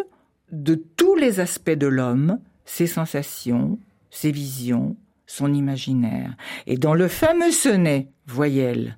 de 0.51 0.75
tous 0.75 1.15
les 1.15 1.39
aspects 1.39 1.69
de 1.69 1.87
l'homme, 1.87 2.39
ses 2.65 2.87
sensations, 2.87 3.77
ses 4.09 4.31
visions, 4.31 4.95
son 5.29 5.53
imaginaire. 5.53 6.35
Et 6.65 6.77
dans 6.77 6.95
le 6.95 7.07
fameux 7.07 7.51
sonnet, 7.51 8.09
voyelle, 8.25 8.97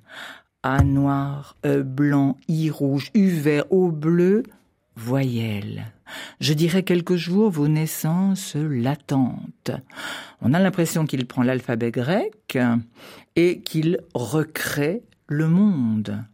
A 0.62 0.82
noir, 0.82 1.56
E 1.64 1.82
blanc, 1.82 2.38
I 2.48 2.70
rouge, 2.70 3.10
U 3.14 3.28
vert, 3.28 3.64
O 3.70 3.90
bleu, 3.90 4.42
voyelle. 4.96 5.92
Je 6.40 6.54
dirais 6.54 6.82
quelques 6.82 7.16
jours 7.16 7.50
vos 7.50 7.68
naissances 7.68 8.56
latentes. 8.56 9.70
On 10.40 10.54
a 10.54 10.58
l'impression 10.58 11.04
qu'il 11.04 11.26
prend 11.26 11.42
l'alphabet 11.42 11.90
grec 11.90 12.58
et 13.36 13.60
qu'il 13.60 13.98
recrée 14.14 15.02
le 15.28 15.48
monde. 15.48 16.24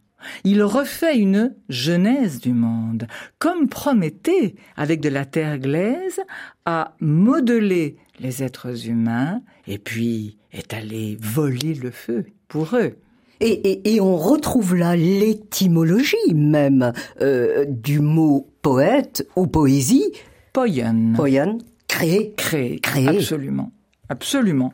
Il 0.45 0.63
refait 0.63 1.19
une 1.19 1.55
genèse 1.69 2.41
du 2.41 2.53
monde, 2.53 3.07
comme 3.39 3.69
Prométhée, 3.69 4.57
avec 4.77 5.01
de 5.01 5.09
la 5.09 5.25
terre 5.25 5.59
glaise, 5.59 6.21
a 6.65 6.95
modelé 7.01 7.97
les 8.21 8.43
êtres 8.43 8.89
humains 8.89 9.43
et 9.67 9.79
puis 9.79 10.39
est 10.53 10.75
allé 10.75 11.19
voler 11.21 11.75
le 11.75 11.91
feu 11.91 12.27
pour 12.49 12.77
eux. 12.77 12.97
Et, 13.41 13.95
et, 13.95 14.01
on 14.01 14.17
retrouve 14.17 14.75
là 14.75 14.97
l'étymologie 14.97 16.35
même 16.35 16.93
euh, 17.21 17.67
du 17.69 18.01
mot 18.01 18.49
poète 18.63 19.29
ou 19.37 19.47
poésie. 19.47 20.13
Poyen. 20.53 21.13
Poyen, 21.15 21.59
créé. 21.87 22.35
Créé. 22.37 22.81
Créé. 22.81 23.09
Absolument. 23.09 23.71
Absolument. 24.09 24.73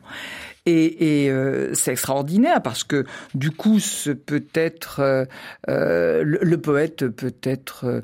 Et, 0.67 1.27
euh, 1.29 1.73
c'est 1.75 1.91
extraordinaire 1.91 2.61
parce 2.61 2.83
que 2.83 3.05
du 3.35 3.51
coup, 3.51 3.79
peut 4.25 4.45
être 4.55 4.99
euh, 4.99 5.25
euh 5.69 6.23
le, 6.25 6.57
poète 6.57 7.07
peut 7.07 7.35
être 7.43 8.01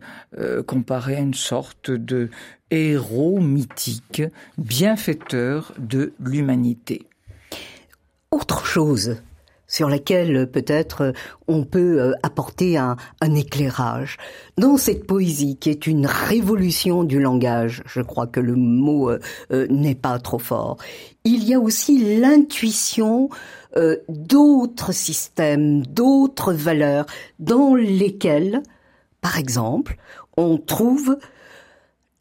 comparé 0.68 1.16
à 1.16 1.20
une 1.20 1.34
sorte 1.34 1.90
de 1.90 2.30
héros 2.70 3.40
mythique, 3.40 4.22
bienfaiteur 4.58 5.74
de 5.80 6.14
l'humanité. 6.20 7.08
Autre 8.30 8.66
chose 8.66 9.18
sur 9.72 9.90
laquelle 9.90 10.52
peut-être 10.52 11.14
on 11.48 11.64
peut 11.64 12.02
euh, 12.02 12.12
apporter 12.24 12.78
un, 12.78 12.98
éclairage. 13.22 14.18
Dans 14.58 14.76
cette 14.76 15.08
poésie 15.08 15.56
qui 15.56 15.70
est 15.70 15.88
une 15.88 16.06
révolution 16.06 17.06
du 17.06 17.22
langage, 17.22 17.82
je 17.86 18.02
crois 18.02 18.28
que 18.28 18.42
le 18.42 18.56
mot 18.56 19.10
euh, 19.10 19.20
euh, 19.54 19.68
n'est 19.70 19.96
pas 19.96 20.20
trop 20.20 20.40
fort, 20.40 20.78
il 21.24 21.46
y 21.46 21.54
a 21.54 21.60
aussi 21.60 22.20
l'intuition 22.20 23.30
euh, 23.78 23.96
d'autres 24.10 24.92
systèmes, 24.92 25.86
d'autres 25.86 26.52
valeurs 26.52 27.06
dans 27.40 27.74
lesquelles, 27.74 28.62
par 29.22 29.38
exemple, 29.38 29.96
on 30.36 30.58
trouve 30.58 31.18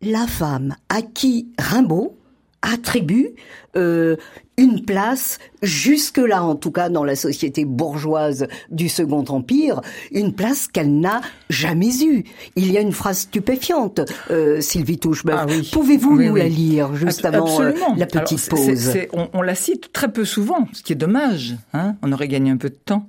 la 0.01 0.29
femme 0.29 0.77
à 0.89 1.03
qui 1.03 1.49
Rimbaud 1.59 2.17
attribue 2.63 3.31
euh, 3.77 4.17
une 4.57 4.85
place 4.85 5.39
jusque-là, 5.63 6.43
en 6.45 6.55
tout 6.55 6.71
cas 6.71 6.91
dans 6.91 7.05
la 7.05 7.17
société 7.17 7.65
bourgeoise 7.65 8.47
du 8.71 8.89
Second 8.91 9.25
Empire, 9.29 9.81
une 10.13 10.35
place 10.35 10.69
qu'elle 10.69 10.99
n'a 10.99 11.23
jamais 11.49 12.03
eue. 12.05 12.25
Il 12.57 12.71
y 12.71 12.77
a 12.77 12.81
une 12.81 12.93
phrase 12.93 13.21
stupéfiante, 13.21 14.01
euh, 14.31 14.61
Sylvie 14.61 14.99
Touchebeuf. 14.99 15.37
Ah 15.39 15.47
oui. 15.49 15.71
Pouvez-vous 15.73 16.17
oui, 16.17 16.27
nous 16.27 16.33
oui. 16.35 16.41
la 16.41 16.49
lire 16.49 16.95
juste 16.95 17.25
avant 17.25 17.61
euh, 17.63 17.73
la 17.97 18.07
petite 18.07 18.53
Alors, 18.53 18.65
pause 18.65 18.67
c 18.67 18.73
est, 18.73 18.77
c 18.77 18.99
est, 18.99 19.09
on, 19.15 19.31
on, 19.33 19.41
la 19.41 19.55
cite 19.55 19.93
très 19.93 20.13
peu 20.13 20.27
souvent, 20.27 20.69
ce 20.73 20.83
qui 20.83 20.93
est 20.93 20.97
dommage. 20.97 21.55
Hein 21.73 21.95
on 22.03 22.13
aurait 22.13 22.29
gagné 22.29 22.51
un 22.51 22.59
peu 22.59 22.69
de 22.69 22.79
temps. 22.85 23.07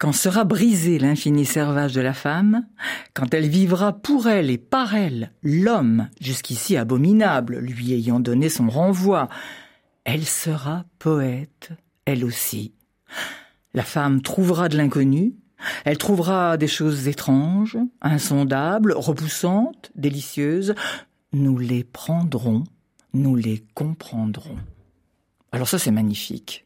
Quand 0.00 0.12
sera 0.12 0.44
brisé 0.44 0.98
l'infini 0.98 1.44
servage 1.44 1.92
de 1.92 2.00
la 2.00 2.14
femme, 2.14 2.66
quand 3.12 3.34
elle 3.34 3.50
vivra 3.50 3.92
pour 3.92 4.28
elle 4.28 4.48
et 4.48 4.56
par 4.56 4.94
elle 4.94 5.30
l'homme, 5.42 6.08
jusqu'ici 6.22 6.78
abominable, 6.78 7.58
lui 7.58 7.92
ayant 7.92 8.18
donné 8.18 8.48
son 8.48 8.70
renvoi, 8.70 9.28
elle 10.04 10.24
sera 10.24 10.86
poète, 10.98 11.72
elle 12.06 12.24
aussi. 12.24 12.72
La 13.74 13.82
femme 13.82 14.22
trouvera 14.22 14.70
de 14.70 14.78
l'inconnu, 14.78 15.34
elle 15.84 15.98
trouvera 15.98 16.56
des 16.56 16.66
choses 16.66 17.06
étranges, 17.06 17.76
insondables, 18.00 18.94
repoussantes, 18.96 19.92
délicieuses. 19.96 20.74
Nous 21.34 21.58
les 21.58 21.84
prendrons, 21.84 22.64
nous 23.12 23.36
les 23.36 23.66
comprendrons. 23.74 24.56
Alors 25.52 25.68
ça 25.68 25.78
c'est 25.78 25.90
magnifique. 25.90 26.64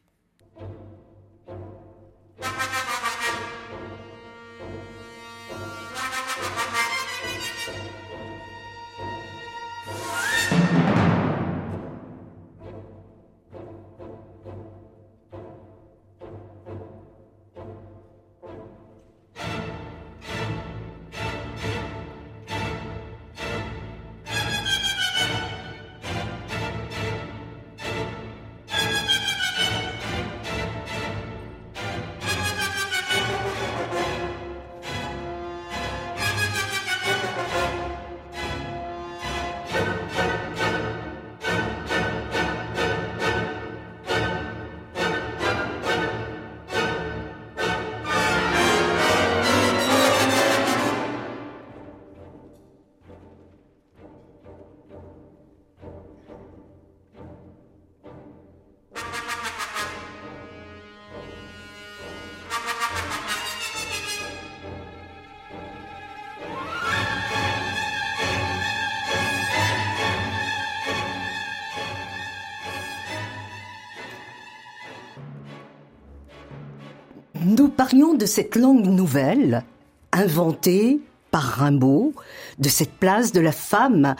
Nous 77.57 77.69
parlions 77.69 78.15
de 78.15 78.25
cette 78.25 78.57
langue 78.57 78.87
nouvelle, 78.87 79.63
inventée 80.11 80.99
par 81.31 81.43
Rimbaud, 81.43 82.13
de 82.59 82.67
cette 82.67 82.91
place 82.91 83.31
de 83.31 83.39
la 83.39 83.53
femme 83.53 84.15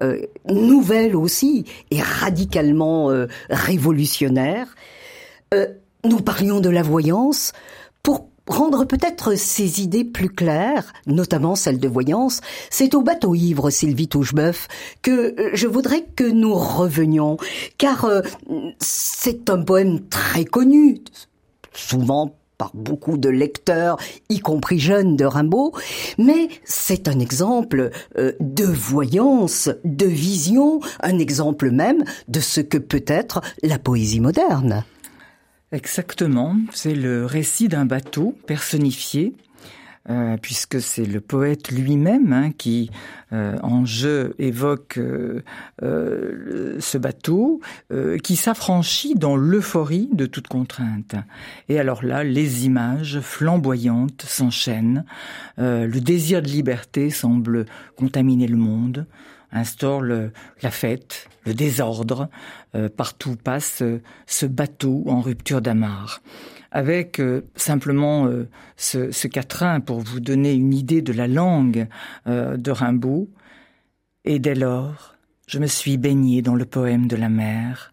euh, 0.00 0.22
nouvelle 0.48 1.14
aussi 1.14 1.66
et 1.90 2.00
radicalement 2.00 3.10
euh, 3.10 3.26
révolutionnaire. 3.50 4.74
Euh, 5.52 5.66
nous 6.04 6.20
parlions 6.20 6.60
de 6.60 6.70
la 6.70 6.82
voyance 6.82 7.52
pour 8.02 8.28
rendre 8.46 8.86
peut-être 8.86 9.34
ces 9.34 9.82
idées 9.82 10.04
plus 10.04 10.30
claires, 10.30 10.94
notamment 11.06 11.56
celle 11.56 11.80
de 11.80 11.88
voyance, 11.88 12.40
c'est 12.70 12.94
au 12.94 13.02
bateau 13.02 13.34
ivre, 13.34 13.68
Sylvie 13.68 14.08
Touchebeuf, 14.08 14.66
que 15.02 15.34
je 15.52 15.66
voudrais 15.66 16.04
que 16.16 16.24
nous 16.24 16.54
revenions, 16.54 17.36
car 17.76 18.10
c'est 18.78 19.50
un 19.50 19.60
poème 19.60 20.08
très 20.08 20.46
connu, 20.46 21.02
souvent 21.74 22.34
par 22.58 22.72
beaucoup 22.74 23.16
de 23.16 23.28
lecteurs, 23.28 23.96
y 24.28 24.40
compris 24.40 24.80
jeunes 24.80 25.16
de 25.16 25.24
Rimbaud, 25.24 25.72
mais 26.18 26.48
c'est 26.64 27.08
un 27.08 27.20
exemple 27.20 27.90
euh, 28.18 28.32
de 28.40 28.64
voyance, 28.64 29.70
de 29.84 30.06
vision, 30.06 30.80
un 31.00 31.18
exemple 31.18 31.70
même 31.70 32.04
de 32.26 32.40
ce 32.40 32.60
que 32.60 32.78
peut 32.78 33.04
être 33.06 33.40
la 33.62 33.78
poésie 33.78 34.20
moderne. 34.20 34.84
Exactement, 35.70 36.56
c'est 36.72 36.94
le 36.94 37.26
récit 37.26 37.68
d'un 37.68 37.84
bateau 37.84 38.34
personnifié 38.46 39.34
euh, 40.10 40.38
puisque 40.40 40.80
c'est 40.80 41.04
le 41.04 41.20
poète 41.20 41.70
lui-même 41.70 42.32
hein, 42.32 42.50
qui, 42.56 42.90
euh, 43.34 43.58
en 43.62 43.84
jeu, 43.84 44.34
évoque 44.38 44.98
euh, 44.98 45.42
ce 46.80 46.96
bateau, 46.96 47.60
qui 48.22 48.36
s'affranchit 48.36 49.14
dans 49.14 49.36
l'euphorie 49.36 50.08
de 50.12 50.26
toute 50.26 50.48
contrainte. 50.48 51.14
Et 51.68 51.78
alors 51.78 52.04
là, 52.04 52.24
les 52.24 52.64
images 52.64 53.20
flamboyantes 53.20 54.22
s'enchaînent, 54.22 55.04
le 55.58 55.98
désir 55.98 56.42
de 56.42 56.48
liberté 56.48 57.10
semble 57.10 57.66
contaminer 57.96 58.46
le 58.46 58.56
monde, 58.56 59.06
instaure 59.52 60.00
le, 60.00 60.32
la 60.62 60.70
fête, 60.70 61.28
le 61.46 61.54
désordre, 61.54 62.28
partout 62.96 63.36
passe 63.36 63.82
ce 64.26 64.46
bateau 64.46 65.04
en 65.06 65.20
rupture 65.20 65.62
d'amarre 65.62 66.20
avec 66.70 67.20
euh, 67.20 67.42
simplement 67.56 68.26
euh, 68.26 68.48
ce, 68.76 69.10
ce, 69.10 69.26
quatrain 69.26 69.80
pour 69.80 70.00
vous 70.00 70.20
donner 70.20 70.52
une 70.52 70.74
idée 70.74 71.02
de 71.02 71.12
la 71.12 71.26
langue 71.26 71.88
euh, 72.26 72.56
de 72.56 72.70
Rimbaud. 72.70 73.30
Et 74.24 74.38
dès 74.38 74.54
lors, 74.54 75.14
je 75.46 75.58
me 75.58 75.66
suis 75.66 75.96
baigné 75.96 76.42
dans 76.42 76.54
le 76.54 76.66
poème 76.66 77.06
de 77.06 77.16
la 77.16 77.28
mer, 77.28 77.92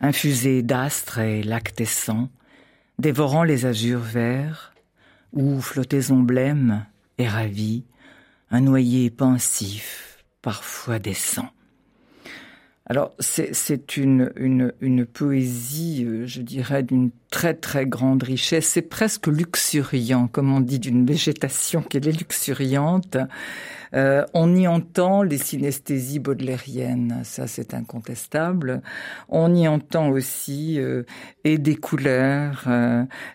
infusé 0.00 0.62
d'astres 0.62 1.20
et 1.20 1.42
lactescents, 1.42 2.28
dévorant 2.98 3.44
les 3.44 3.64
azurs 3.64 4.00
verts, 4.00 4.74
où 5.32 5.60
flottaison 5.60 6.18
blême 6.18 6.84
et 7.16 7.26
ravie, 7.26 7.84
un 8.50 8.60
noyer 8.60 9.08
pensif, 9.08 10.11
parfois 10.42 10.98
décent. 10.98 11.48
Alors 12.86 13.14
c'est 13.20 13.96
une, 13.96 14.32
une, 14.34 14.72
une, 14.80 15.06
poésie, 15.06 16.04
euh, 16.04 16.26
je 16.26 16.42
dirais, 16.42 16.82
d'une 16.82 17.10
très 17.30 17.54
très 17.54 17.86
grande 17.86 18.24
richesse. 18.24 18.66
C'est 18.66 18.82
presque 18.82 19.28
luxuriant, 19.28 20.26
comme 20.26 20.52
on 20.52 20.60
dit 20.60 20.80
d'une 20.80 21.06
végétation 21.06 21.80
qu'elle 21.80 22.08
est 22.08 22.18
luxuriante. 22.18 23.16
Euh, 23.94 24.26
on 24.34 24.54
y 24.56 24.66
entend 24.66 25.22
les 25.22 25.38
synesthésies 25.38 26.18
baudelairiennes, 26.18 27.20
ça 27.22 27.46
c'est 27.46 27.72
incontestable. 27.72 28.82
On 29.28 29.54
y 29.54 29.68
entend 29.68 30.08
aussi 30.08 30.80
euh, 30.80 31.04
et 31.44 31.58
des 31.58 31.76
couleurs 31.76 32.68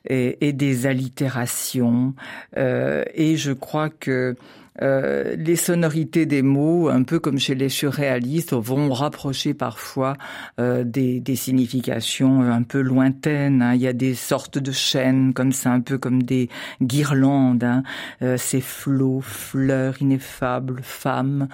et, 0.06 0.54
des 0.54 0.86
allitérations. 0.88 2.14
et 2.56 3.38
je 3.38 3.54
crois 3.54 3.90
que 3.90 4.36
euh, 4.82 5.36
les 5.38 5.56
sonorités 5.56 6.26
des 6.26 6.42
mots, 6.42 6.90
un 6.90 7.04
peu 7.04 7.20
comme 7.20 7.40
chez 7.40 7.56
les 7.56 7.70
surréalistes, 7.70 8.54
vont 8.54 8.92
rapprocher 8.92 9.54
parfois 9.54 10.16
euh, 10.60 10.84
des, 10.84 11.20
des, 11.20 11.36
significations 11.36 12.42
un 12.42 12.64
peu 12.64 12.82
lointaines. 12.82 13.62
Hein. 13.62 13.76
Il 13.76 13.82
y 13.82 13.88
a 13.88 13.94
des 13.94 14.14
sortes 14.14 14.58
de 14.58 14.72
chaînes 14.72 15.34
comme 15.34 15.52
ça, 15.52 15.72
un 15.72 15.82
peu 15.82 15.98
comme 15.98 16.24
des 16.24 16.50
guirlandes. 16.82 17.64
Hein. 17.64 17.84
Euh, 18.22 18.38
ces 18.38 18.62
flots, 18.62 19.22
fleurs 19.22 20.02
ineffables, 20.02 20.82
femmes. 20.84 21.48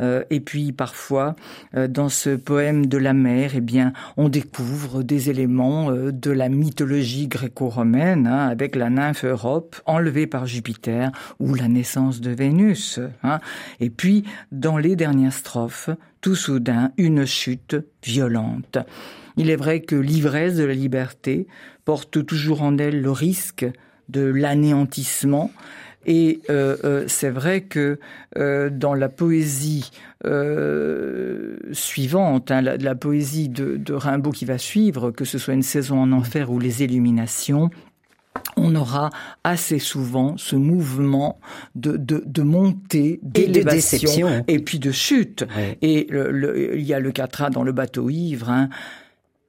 et 0.00 0.40
puis 0.40 0.72
parfois, 0.72 1.34
dans 1.88 2.08
ce 2.08 2.30
poème 2.36 2.86
de 2.86 2.98
la 2.98 3.14
mer, 3.14 3.52
eh 3.54 3.60
bien, 3.60 3.92
on 4.16 4.28
découvre 4.28 5.02
des 5.02 5.30
éléments 5.30 5.90
de 5.90 6.30
la 6.30 6.48
mythologie 6.48 7.28
gréco-romaine, 7.28 8.26
hein, 8.26 8.48
avec 8.48 8.76
la 8.76 8.90
nymphe 8.90 9.24
Europe 9.24 9.76
enlevée 9.86 10.26
par 10.26 10.46
Jupiter 10.46 11.10
ou 11.40 11.54
la 11.54 11.68
naissance 11.68 12.20
de 12.20 12.30
Vénus. 12.30 12.65
Hein. 13.22 13.40
Et 13.80 13.90
puis, 13.90 14.24
dans 14.52 14.78
les 14.78 14.96
dernières 14.96 15.32
strophes, 15.32 15.90
tout 16.20 16.34
soudain, 16.34 16.92
une 16.96 17.24
chute 17.24 17.76
violente. 18.02 18.78
Il 19.36 19.50
est 19.50 19.56
vrai 19.56 19.80
que 19.80 19.96
l'ivresse 19.96 20.56
de 20.56 20.64
la 20.64 20.74
liberté 20.74 21.46
porte 21.84 22.24
toujours 22.24 22.62
en 22.62 22.78
elle 22.78 23.02
le 23.02 23.10
risque 23.10 23.66
de 24.08 24.22
l'anéantissement. 24.22 25.50
Et 26.06 26.40
euh, 26.50 26.76
euh, 26.84 27.04
c'est 27.08 27.30
vrai 27.30 27.62
que 27.62 27.98
euh, 28.38 28.70
dans 28.70 28.94
la 28.94 29.08
poésie 29.08 29.90
suivante, 31.72 32.50
hein, 32.50 32.60
la, 32.60 32.94
poésie 32.96 33.48
de, 33.48 33.76
de 33.76 33.92
Rimbaud 33.92 34.32
qui 34.32 34.44
va 34.44 34.58
suivre, 34.58 35.12
que 35.12 35.24
ce 35.24 35.38
soit 35.38 35.54
une 35.54 35.62
saison 35.62 36.00
en 36.00 36.10
enfer 36.10 36.50
ou 36.50 36.58
les 36.58 36.82
Illuminations, 36.82 37.70
on 38.56 38.74
aura 38.74 39.10
assez 39.44 39.78
souvent 39.78 40.36
ce 40.38 40.56
mouvement 40.56 41.38
de, 41.74 41.96
de, 41.96 42.22
de 42.24 42.42
montée, 42.42 43.20
d'élévation 43.22 44.44
et, 44.48 44.58
puis 44.58 44.78
de 44.78 44.90
chute. 44.90 45.44
Et 45.82 46.08
il 46.10 46.82
y 46.82 46.94
a 46.94 47.00
le 47.00 47.12
quatrain 47.12 47.50
dans 47.50 47.62
le 47.62 47.72
bateau 47.72 48.08
ivre. 48.08 48.50
Hein. 48.50 48.70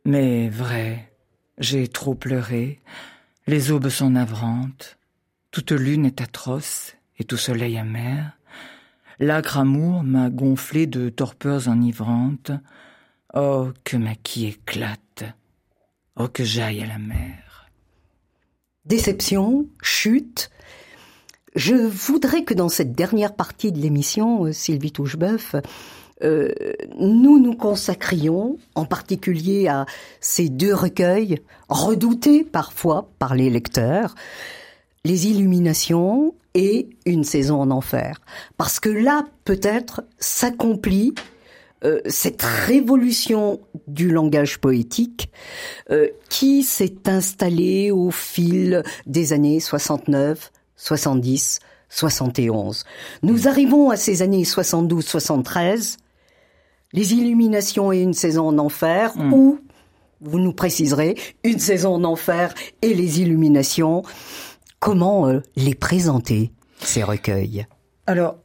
Mais 0.06 0.50
vrai, 0.50 1.12
j'ai 1.58 1.88
trop 1.88 2.15
pleuré. 2.15 2.80
Les 3.48 3.72
aubes 3.72 3.89
sont 3.89 4.12
navrantes. 4.12 4.98
Toute 5.52 5.72
lune 5.72 6.06
est 6.06 6.22
atroce 6.22 6.96
et 7.17 7.24
tout 7.24 7.38
soleil 7.38 7.78
amer. 7.78 8.38
L'âcre 9.20 9.58
amour 9.58 10.04
m'a 10.04 10.30
gonflé 10.30 10.86
de 10.86 11.10
torpeurs 11.10 11.70
enivrantes. 11.70 12.52
Oh, 13.34 13.70
que 13.84 13.98
ma 13.98 14.15
qui 14.15 14.48
éclate. 14.48 15.24
Oh, 16.17 16.28
que 16.28 16.43
j'aille 16.43 16.84
à 16.84 16.88
la 16.88 17.00
mer 17.00 17.46
déception, 18.88 19.67
chute. 19.82 20.50
Je 21.56 21.76
voudrais 21.76 22.43
que 22.43 22.54
dans 22.54 22.69
cette 22.69 22.93
dernière 22.93 23.36
partie 23.36 23.71
de 23.71 23.80
l'émission, 23.80 24.45
euh, 24.45 24.52
Sylvie 24.54 24.91
Touchebeuf, 24.91 25.56
euh, 26.23 26.50
nous 26.97 27.39
nous 27.39 27.56
consacrions 27.56 28.58
en 28.76 28.86
particulier 28.86 29.67
à 29.67 29.86
ces 30.19 30.50
deux 30.50 30.73
recueils, 30.73 31.39
redoutés 31.69 32.43
parfois 32.43 33.10
par 33.19 33.36
les 33.36 33.50
lecteurs, 33.50 34.15
Les 35.06 35.28
Illuminations 35.28 36.34
et 36.54 36.89
Une 37.06 37.23
saison 37.23 37.62
en 37.62 37.69
enfer. 37.69 38.19
Parce 38.58 38.80
que 38.80 38.89
là, 38.89 39.26
peut-être, 39.45 40.04
s'accomplit 40.17 41.13
euh, 41.88 42.02
cette 42.06 42.41
révolution 42.41 43.62
du 43.88 44.10
langage 44.10 44.58
poétique 44.60 45.32
euh, 45.89 46.10
qui 46.30 46.63
s'est 46.63 47.08
installée 47.08 47.91
au 47.91 48.12
fil 48.12 48.84
des 49.06 49.32
années 49.32 49.62
69, 49.62 50.52
70, 50.76 51.60
71. 51.88 52.84
Nous 53.23 53.47
arrivons 53.47 53.89
à 53.89 53.95
ces 53.95 54.21
années 54.21 54.43
72-73, 54.43 55.95
les 56.91 57.13
illuminations 57.13 57.93
et 57.93 58.02
une 58.02 58.13
saison 58.13 58.50
en 58.50 58.58
enfer, 58.58 59.13
hmm. 59.15 59.34
ou, 59.34 59.60
vous 60.19 60.39
nous 60.39 60.54
préciserez, 60.54 61.15
une 61.45 61.60
saison 61.60 61.93
en 61.93 62.04
enfer 62.04 62.54
et 62.82 62.93
les 62.93 63.21
illuminations. 63.21 64.04
Comment 64.80 65.30
euh, 65.30 65.39
les 65.56 65.73
présenter, 65.73 66.52
ces 66.82 67.04
recueils? 67.04 67.65
Alors, 68.10 68.38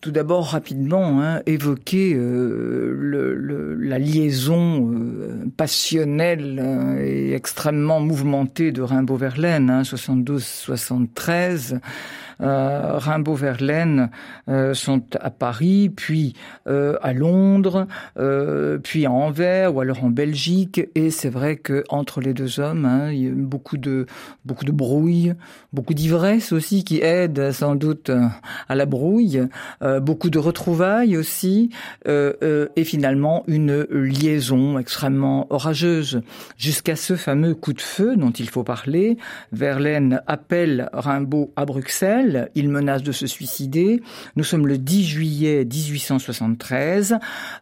tout 0.00 0.10
d'abord, 0.10 0.46
rapidement, 0.46 1.20
hein, 1.20 1.42
évoquer 1.44 2.14
euh, 2.14 2.94
le, 2.96 3.74
la 3.74 3.98
liaison 3.98 4.94
euh, 4.94 5.44
passionnelle 5.58 6.58
hein, 6.58 6.96
et 6.98 7.34
extrêmement 7.34 8.00
mouvementée 8.00 8.72
de 8.72 8.80
Rimbaud-Verlaine, 8.80 9.68
hein, 9.68 9.82
72-73, 9.82 11.80
euh, 12.42 12.98
Rimbaud 12.98 13.34
Verlaine 13.34 14.10
euh, 14.48 14.74
sont 14.74 15.02
à 15.20 15.30
Paris, 15.30 15.90
puis 15.94 16.34
euh, 16.66 16.96
à 17.02 17.12
Londres, 17.12 17.86
puis 18.82 19.06
à 19.06 19.10
Anvers 19.10 19.74
ou 19.74 19.80
alors 19.80 20.04
en 20.04 20.10
Belgique. 20.10 20.80
Et 20.94 21.10
c'est 21.10 21.28
vrai 21.28 21.56
que 21.56 21.84
entre 21.88 22.20
les 22.20 22.34
deux 22.34 22.60
hommes, 22.60 22.84
hein, 22.84 23.10
il 23.10 23.22
y 23.22 23.28
a 23.28 23.30
beaucoup 23.32 23.76
de 23.76 24.06
beaucoup 24.44 24.64
de 24.64 24.72
brouille, 24.72 25.34
beaucoup 25.72 25.94
d'ivresse 25.94 26.52
aussi 26.52 26.84
qui 26.84 26.98
aide 26.98 27.52
sans 27.52 27.74
doute 27.74 28.10
à 28.68 28.74
la 28.74 28.86
brouille, 28.86 29.42
beaucoup 30.00 30.30
de 30.30 30.38
retrouvailles 30.38 31.16
aussi, 31.16 31.70
et 32.06 32.84
finalement 32.84 33.44
une 33.46 33.82
liaison 33.90 34.78
extrêmement 34.78 35.46
orageuse 35.50 36.22
jusqu'à 36.56 36.96
ce 36.96 37.16
fameux 37.16 37.54
coup 37.54 37.72
de 37.72 37.80
feu 37.80 38.16
dont 38.16 38.30
il 38.30 38.48
faut 38.48 38.64
parler. 38.64 39.16
Verlaine 39.52 40.22
appelle 40.26 40.88
Rimbaud 40.92 41.52
à 41.56 41.64
Bruxelles 41.64 42.29
il 42.54 42.68
menace 42.68 43.02
de 43.02 43.12
se 43.12 43.26
suicider. 43.26 44.02
Nous 44.36 44.44
sommes 44.44 44.66
le 44.66 44.78
10 44.78 45.04
juillet 45.04 45.64
1873. 45.64 47.18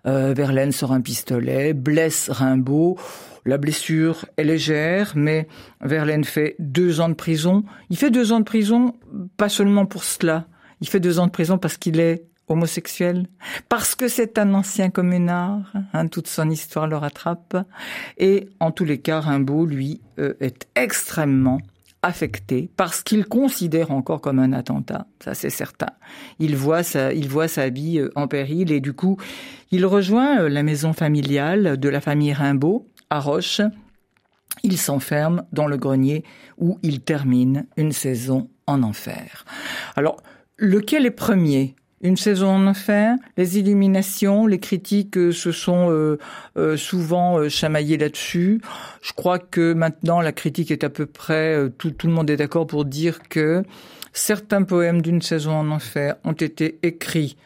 Euh, 0.07 0.33
Verlaine 0.35 0.73
sort 0.73 0.93
un 0.93 1.01
pistolet, 1.01 1.75
blesse 1.75 2.31
Rimbaud. 2.31 2.97
La 3.45 3.57
blessure 3.57 4.27
est 4.37 4.45
légère, 4.45 5.13
mais 5.17 5.49
Verlaine 5.81 6.25
fait 6.25 6.57
deux 6.59 7.01
ans 7.01 7.09
de 7.09 7.15
prison. 7.15 7.65
Il 7.91 7.97
fait 7.97 8.11
deux 8.11 8.33
ans 8.33 8.41
de 8.41 8.45
prison, 8.45 8.95
pas 9.37 9.49
seulement 9.49 9.87
pour 9.87 10.05
cela. 10.05 10.47
Il 10.81 10.89
fait 10.89 11.01
deux 11.01 11.19
ans 11.19 11.27
de 11.27 11.33
prison 11.33 11.59
parce 11.59 11.77
qu'il 11.77 11.99
est 11.99 12.25
homosexuel, 12.49 13.27
parce 13.69 13.95
que 13.95 14.09
c'est 14.09 14.39
un 14.39 14.55
ancien 14.55 14.91
communard, 14.91 15.73
hein, 15.93 16.07
toute 16.09 16.29
son 16.29 16.51
histoire 16.51 16.87
le 16.87 16.97
rattrape, 16.97 17.57
et 18.17 18.49
en 18.61 18.71
tous 18.71 18.85
les 18.85 18.99
cas, 18.99 19.21
Rimbaud, 19.21 19.67
lui, 19.67 20.01
euh, 20.19 20.35
est 20.41 20.67
extrêmement 20.75 21.61
affecté 22.03 22.71
parce 22.77 23.03
qu'il 23.03 23.25
considère 23.25 23.91
encore 23.91 24.21
comme 24.21 24.39
un 24.39 24.53
attentat, 24.53 25.07
ça 25.23 25.35
c'est 25.35 25.51
certain. 25.51 25.91
Il 26.39 26.57
voit 26.57 26.83
sa, 26.83 27.13
il 27.13 27.29
voit 27.29 27.49
sa 27.49 27.69
vie 27.71 27.99
euh, 27.99 28.11
en 28.15 28.29
péril 28.29 28.71
et 28.71 28.81
du 28.81 28.93
coup, 28.93 29.17
il 29.71 29.85
rejoint 29.85 30.41
euh, 30.41 30.49
la 30.49 30.63
maison 30.63 30.93
familiale 30.93 31.77
de 31.77 31.89
la 31.89 32.01
famille 32.01 32.33
Rimbaud 32.33 32.89
à 33.11 33.21
Roche. 33.21 33.61
Il 34.63 34.79
s'enferme 34.79 35.45
dans 35.53 35.67
le 35.67 35.77
grenier 35.77 36.25
où 36.57 36.79
il 36.83 37.01
termine 37.01 37.67
une 37.77 37.93
saison 37.93 38.51
en 38.67 38.83
enfer. 38.83 39.45
Alors, 39.95 40.23
lequel 40.57 41.07
est 41.07 41.11
premier? 41.11 41.77
Une 42.01 42.17
saison 42.17 42.49
en 42.51 42.67
enfer, 42.67 43.17
les 43.37 43.59
illuminations, 43.59 44.47
les 44.47 44.61
critiques 44.61 45.17
euh, 45.17 45.33
se 45.33 45.51
sont 45.51 45.91
euh, 45.91 46.19
euh, 46.57 46.77
souvent 46.77 47.49
chamaillées 47.49 47.99
là-dessus. 47.99 48.61
Je 49.03 49.13
crois 49.13 49.39
que 49.39 49.73
maintenant 49.73 50.21
la 50.21 50.33
critique 50.33 50.71
est 50.71 50.85
à 50.85 50.91
peu 50.91 51.07
près 51.07 51.69
tout, 51.79 51.91
tout 51.91 52.07
le 52.07 52.13
monde 52.13 52.31
est 52.31 52.37
d'accord 52.37 52.67
pour 52.67 52.85
dire 52.85 53.21
que 53.29 53.63
certains 54.13 54.63
poèmes 54.63 55.03
d'une 55.03 55.23
saison 55.23 55.53
en 55.53 55.71
enfer 55.71 56.17
ont 56.25 56.33
été 56.33 56.79
écrits 56.83 57.37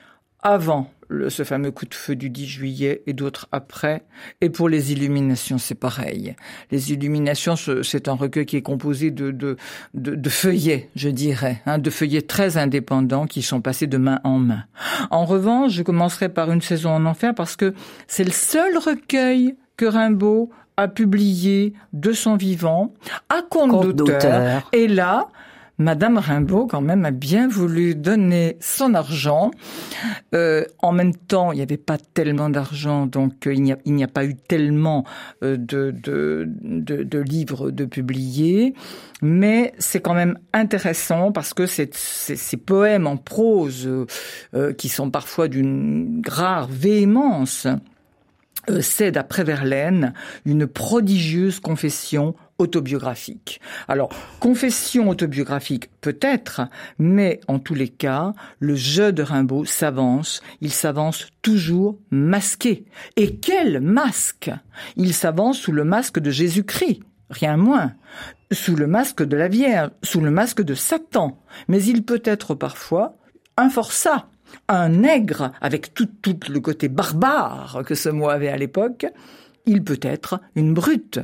avant 0.43 0.91
ce 1.29 1.45
fameux 1.45 1.71
coup 1.71 1.87
de 1.87 1.95
feu 1.95 2.17
du 2.17 2.31
10 2.31 2.47
juillet 2.47 3.03
et 3.07 3.13
d'autres 3.13 3.49
après. 3.53 4.03
Et 4.41 4.51
pour 4.51 4.69
les 4.69 4.93
illuminations, 4.93 5.59
c'est 5.59 5.75
pareil. 5.75 6.35
Les 6.71 6.93
illuminations, 6.93 7.55
c'est 7.83 8.09
un 8.09 8.15
recueil 8.15 8.47
qui 8.47 8.57
est 8.57 8.63
composé 8.63 9.11
de, 9.11 9.31
de, 9.31 9.57
de, 9.95 10.31
feuillets, 10.31 10.91
je 10.97 11.09
dirais, 11.09 11.63
hein, 11.67 11.79
de 11.79 11.91
feuillets 11.91 12.23
très 12.23 12.57
indépendants 12.57 13.27
qui 13.27 13.43
sont 13.43 13.61
passés 13.61 13.87
de 13.87 13.99
main 13.99 14.21
en 14.25 14.39
main. 14.39 14.65
En 15.11 15.25
revanche, 15.25 15.73
je 15.73 15.83
commencerai 15.83 16.29
par 16.29 16.51
une 16.51 16.63
saison 16.63 16.91
en 16.91 17.05
enfer 17.07 17.35
parce 17.35 17.57
que 17.57 17.75
c'est 18.07 18.25
le 18.25 18.31
seul 18.31 18.79
recueil 18.79 19.57
que 19.77 19.87
Rimbaud 19.87 20.51
a 20.77 20.89
publié 20.89 21.75
de 21.93 22.13
son 22.13 22.37
vivant 22.37 22.95
à 23.29 23.43
compte 23.43 23.95
d'auteur. 23.95 24.69
Et 24.73 24.89
là, 24.89 25.29
Madame 25.83 26.19
Rimbaud, 26.19 26.67
quand 26.67 26.81
même, 26.81 27.05
a 27.05 27.11
bien 27.11 27.49
voulu 27.49 27.95
donner 27.95 28.57
son 28.61 28.95
argent. 28.95 29.51
Euh, 30.35 30.65
en 30.79 30.93
même 30.93 31.15
temps, 31.15 31.53
il 31.53 31.57
n'y 31.57 31.63
avait 31.63 31.77
pas 31.77 31.99
tellement 31.99 32.51
d'argent, 32.51 33.07
donc 33.07 33.47
euh, 33.47 33.55
il 33.55 33.63
n'y 33.63 34.05
a, 34.05 34.09
pas 34.09 34.25
eu 34.25 34.37
tellement 34.37 35.05
euh, 35.43 35.57
de, 35.57 35.93
de, 35.93 37.19
livres 37.19 37.71
de 37.71 37.85
publiés. 37.85 38.75
Mais 39.23 39.75
c'est 39.79 40.01
quand 40.01 40.15
même 40.15 40.39
intéressant 40.53 41.33
parce 41.33 41.53
que 41.53 41.67
ces, 41.67 41.91
ces 41.93 42.57
poèmes 42.57 43.07
en 43.07 43.17
prose, 43.17 43.89
qui 44.79 44.89
sont 44.89 45.11
parfois 45.11 45.49
d'une 45.49 46.23
rare 46.27 46.69
véhémence, 46.69 47.67
c'est, 48.81 49.11
d'après 49.11 49.45
Verlaine, 49.45 50.13
une 50.45 50.67
prodigieuse 50.67 51.61
confession 51.61 52.35
autobiographique. 52.63 53.61
Alors, 53.89 54.11
confession 54.41 55.09
autobiographique 55.09 55.91
peut-être, 56.01 56.63
mais 56.99 57.41
en 57.49 57.59
tous 57.59 57.75
les 57.75 57.89
cas, 57.89 58.33
le 58.59 58.75
jeu 58.75 59.13
de 59.13 59.23
Rimbaud 59.23 59.65
s'avance, 59.65 60.43
il 60.61 60.73
s'avance 60.73 61.27
toujours 61.43 61.99
masqué. 62.11 62.85
Et 63.17 63.37
quel 63.37 63.81
masque! 63.81 64.51
Il 64.97 65.13
s'avance 65.13 65.59
sous 65.59 65.73
le 65.73 65.85
masque 65.85 66.19
de 66.19 66.31
Jésus-Christ, 66.31 67.01
rien 67.31 67.57
moins, 67.57 67.93
sous 68.53 68.77
le 68.77 68.87
masque 68.87 69.23
de 69.23 69.37
la 69.37 69.49
Vierge, 69.49 69.91
sous 70.03 70.21
le 70.21 70.31
masque 70.31 70.63
de 70.63 70.75
Satan, 70.75 71.39
mais 71.69 71.83
il 71.83 72.05
peut 72.05 72.23
être 72.25 72.55
parfois 72.55 73.17
un 73.57 73.69
forçat, 73.69 74.29
un 74.69 74.89
nègre, 74.89 75.53
avec 75.61 75.95
tout, 75.95 76.09
tout 76.21 76.39
le 76.49 76.61
côté 76.61 76.89
barbare 76.89 77.83
que 77.87 77.95
ce 77.95 78.09
mot 78.09 78.29
avait 78.29 78.49
à 78.49 78.57
l'époque, 78.57 79.07
il 79.67 79.83
peut 79.85 80.01
être 80.03 80.41
une 80.55 80.75
brute. 80.75 81.21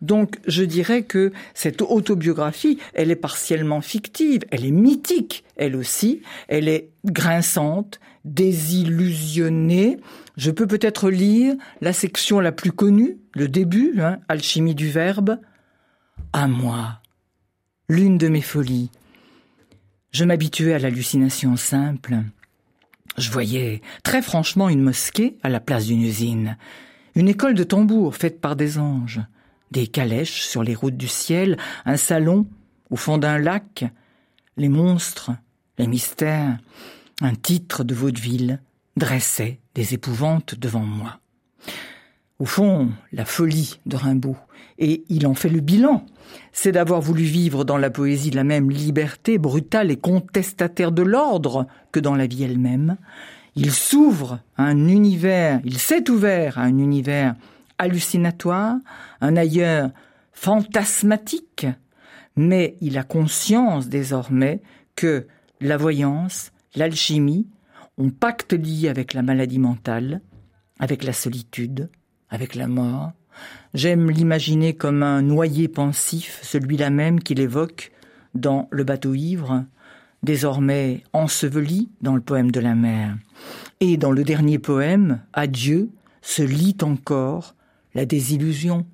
Donc 0.00 0.38
je 0.46 0.62
dirais 0.64 1.02
que 1.02 1.32
cette 1.54 1.82
autobiographie, 1.82 2.78
elle 2.94 3.10
est 3.10 3.16
partiellement 3.16 3.80
fictive, 3.80 4.42
elle 4.50 4.64
est 4.64 4.70
mythique, 4.70 5.44
elle 5.56 5.76
aussi, 5.76 6.22
elle 6.48 6.68
est 6.68 6.90
grinçante, 7.04 8.00
désillusionnée. 8.24 9.98
Je 10.36 10.50
peux 10.50 10.66
peut-être 10.66 11.10
lire 11.10 11.54
la 11.80 11.92
section 11.92 12.40
la 12.40 12.52
plus 12.52 12.72
connue, 12.72 13.18
le 13.34 13.48
début, 13.48 14.00
hein, 14.00 14.18
Alchimie 14.28 14.74
du 14.74 14.90
verbe. 14.90 15.38
À 16.32 16.48
moi, 16.48 17.00
l'une 17.88 18.16
de 18.16 18.28
mes 18.28 18.40
folies. 18.40 18.90
Je 20.12 20.24
m'habituais 20.24 20.74
à 20.74 20.78
l'hallucination 20.78 21.56
simple. 21.56 22.16
Je 23.18 23.30
voyais 23.30 23.82
très 24.02 24.22
franchement 24.22 24.68
une 24.68 24.82
mosquée 24.82 25.36
à 25.42 25.50
la 25.50 25.60
place 25.60 25.86
d'une 25.86 26.02
usine 26.02 26.56
une 27.14 27.28
école 27.28 27.54
de 27.54 27.64
tambour 27.64 28.14
faite 28.14 28.40
par 28.40 28.56
des 28.56 28.78
anges, 28.78 29.20
des 29.70 29.86
calèches 29.86 30.42
sur 30.42 30.62
les 30.62 30.74
routes 30.74 30.96
du 30.96 31.08
ciel, 31.08 31.56
un 31.84 31.96
salon 31.96 32.46
au 32.90 32.96
fond 32.96 33.18
d'un 33.18 33.38
lac, 33.38 33.84
les 34.56 34.68
monstres, 34.68 35.30
les 35.78 35.86
mystères, 35.86 36.58
un 37.20 37.34
titre 37.34 37.84
de 37.84 37.94
vaudeville 37.94 38.60
dressait 38.96 39.60
des 39.74 39.94
épouvantes 39.94 40.54
devant 40.54 40.84
moi. 40.84 41.20
Au 42.38 42.44
fond, 42.44 42.90
la 43.12 43.24
folie 43.24 43.78
de 43.86 43.96
Rimbaud, 43.96 44.36
et 44.78 45.04
il 45.08 45.26
en 45.26 45.34
fait 45.34 45.48
le 45.48 45.60
bilan, 45.60 46.04
c'est 46.52 46.72
d'avoir 46.72 47.00
voulu 47.00 47.22
vivre 47.22 47.64
dans 47.64 47.76
la 47.78 47.90
poésie 47.90 48.30
la 48.30 48.44
même 48.44 48.70
liberté 48.70 49.38
brutale 49.38 49.90
et 49.90 49.96
contestataire 49.96 50.92
de 50.92 51.02
l'ordre 51.02 51.66
que 51.92 52.00
dans 52.00 52.16
la 52.16 52.26
vie 52.26 52.42
elle-même, 52.42 52.96
il 53.54 53.72
s'ouvre 53.72 54.40
à 54.56 54.64
un 54.64 54.88
univers, 54.88 55.60
il 55.64 55.78
s'est 55.78 56.10
ouvert 56.10 56.58
à 56.58 56.62
un 56.62 56.78
univers 56.78 57.34
hallucinatoire, 57.78 58.76
un 59.20 59.36
ailleurs 59.36 59.90
fantasmatique, 60.32 61.66
mais 62.36 62.76
il 62.80 62.96
a 62.96 63.02
conscience 63.02 63.88
désormais 63.88 64.62
que 64.96 65.26
la 65.60 65.76
voyance, 65.76 66.52
l'alchimie 66.74 67.46
ont 67.98 68.10
pacte 68.10 68.52
lié 68.52 68.88
avec 68.88 69.14
la 69.14 69.22
maladie 69.22 69.58
mentale, 69.58 70.20
avec 70.78 71.04
la 71.04 71.12
solitude, 71.12 71.90
avec 72.30 72.54
la 72.54 72.66
mort. 72.66 73.12
J'aime 73.74 74.10
l'imaginer 74.10 74.74
comme 74.74 75.02
un 75.02 75.22
noyer 75.22 75.68
pensif, 75.68 76.40
celui-là 76.42 76.90
même 76.90 77.20
qu'il 77.20 77.40
évoque 77.40 77.92
dans 78.34 78.68
Le 78.70 78.84
bateau 78.84 79.14
ivre, 79.14 79.64
désormais 80.22 81.02
enseveli 81.12 81.90
dans 82.00 82.14
le 82.14 82.20
poème 82.20 82.50
de 82.50 82.60
la 82.60 82.74
mer. 82.74 83.16
Et 83.80 83.96
dans 83.96 84.12
le 84.12 84.24
dernier 84.24 84.58
poème, 84.58 85.22
Adieu, 85.32 85.90
se 86.20 86.42
lit 86.42 86.76
encore 86.82 87.54
la 87.94 88.06
désillusion. 88.06 88.86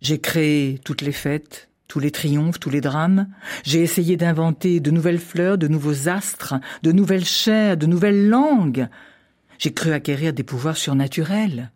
J'ai 0.00 0.20
créé 0.20 0.78
toutes 0.84 1.02
les 1.02 1.12
fêtes, 1.12 1.70
tous 1.88 2.00
les 2.00 2.10
triomphes, 2.10 2.58
tous 2.58 2.70
les 2.70 2.80
drames. 2.80 3.28
J'ai 3.64 3.82
essayé 3.82 4.16
d'inventer 4.16 4.80
de 4.80 4.90
nouvelles 4.90 5.18
fleurs, 5.18 5.58
de 5.58 5.68
nouveaux 5.68 6.08
astres, 6.08 6.54
de 6.82 6.92
nouvelles 6.92 7.24
chairs, 7.24 7.76
de 7.76 7.86
nouvelles 7.86 8.28
langues. 8.28 8.88
J'ai 9.58 9.72
cru 9.72 9.92
acquérir 9.92 10.32
des 10.32 10.42
pouvoirs 10.42 10.76
surnaturels. 10.76 11.70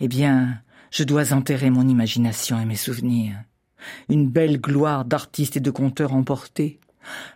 Eh 0.00 0.08
bien, 0.08 0.60
je 0.90 1.04
dois 1.04 1.32
enterrer 1.32 1.70
mon 1.70 1.88
imagination 1.88 2.60
et 2.60 2.64
mes 2.64 2.76
souvenirs. 2.76 3.36
Une 4.08 4.28
belle 4.28 4.60
gloire 4.60 5.04
d'artiste 5.04 5.56
et 5.56 5.60
de 5.60 5.70
conteur 5.70 6.14
emportée. 6.14 6.80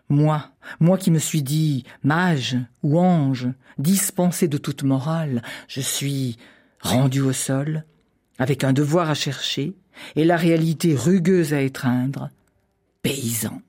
Moi, 0.09 0.51
moi 0.81 0.99
qui 0.99 1.11
me 1.11 1.19
suis 1.19 1.43
dit 1.43 1.85
mage 2.03 2.57
ou 2.83 2.99
ange, 2.99 3.49
dispensé 3.79 4.49
de 4.49 4.59
toute 4.59 4.83
morale, 4.83 5.43
je 5.69 5.81
suis 5.81 6.37
rendu 6.81 7.21
au 7.21 7.33
sol, 7.33 7.85
avec 8.39 8.65
un 8.65 8.73
devoir 8.73 9.11
à 9.11 9.15
chercher, 9.15 9.75
et 10.17 10.25
la 10.25 10.37
réalité 10.37 10.95
rugueuse 10.95 11.55
à 11.55 11.61
étreindre, 11.61 12.31
paysan. 13.03 13.63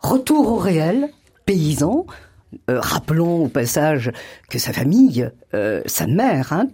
Retour 0.00 0.52
au 0.52 0.56
réel, 0.56 1.08
paysan, 1.46 2.06
euh, 2.70 2.80
rappelons 2.80 3.44
au 3.44 3.48
passage 3.48 4.10
que 4.48 4.58
sa 4.58 4.72
famille, 4.72 5.30
euh, 5.54 5.82
sa 5.86 6.06
mère, 6.06 6.52
hein, 6.52 6.68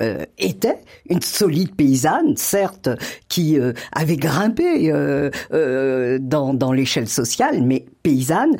euh, 0.00 0.24
était 0.38 0.78
une 1.10 1.22
solide 1.22 1.74
paysanne, 1.74 2.36
certes, 2.36 2.88
qui 3.28 3.58
euh, 3.58 3.72
avait 3.90 4.16
grimpé 4.16 4.92
euh, 4.92 6.18
dans, 6.20 6.54
dans 6.54 6.72
l'échelle 6.72 7.08
sociale, 7.08 7.62
mais 7.62 7.84
paysanne. 8.04 8.56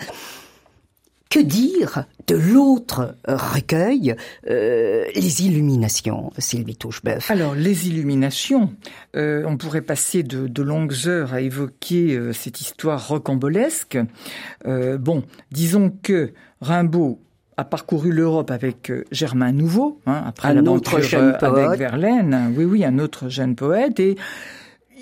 Que 1.31 1.39
dire 1.39 2.07
de 2.27 2.35
l'autre 2.35 3.15
recueil, 3.27 4.17
les 4.47 5.43
illuminations, 5.43 6.33
Sylvie 6.39 6.77
Touchebeuf 6.77 7.31
Alors, 7.31 7.55
les 7.55 7.87
illuminations, 7.89 8.75
on 9.15 9.57
pourrait 9.59 9.83
passer 9.83 10.23
de, 10.23 10.47
de, 10.47 10.63
longues 10.63 11.07
heures 11.07 11.35
à 11.35 11.43
évoquer 11.43 12.19
cette 12.33 12.63
histoire 12.63 13.09
rocambolesque. 13.09 13.99
bon, 14.65 15.23
disons 15.53 15.93
que 16.03 16.33
Rimbaud 16.63 17.21
a 17.59 17.65
parcouru 17.65 18.13
l'Europe 18.13 18.51
avec 18.51 18.91
euh, 18.91 19.05
Germain 19.13 19.53
Nouveau, 19.53 20.01
hein, 20.07 20.23
après 20.27 20.49
un 20.49 20.67
autre 20.67 21.01
jeune 21.01 21.37
poète. 21.39 21.43
avec 21.43 21.79
Verlaine. 21.79 22.55
Oui, 22.57 22.65
oui, 22.65 22.85
un 22.85 22.99
autre 22.99 23.29
jeune 23.29 23.55
poète. 23.57 24.01
Et 24.01 24.17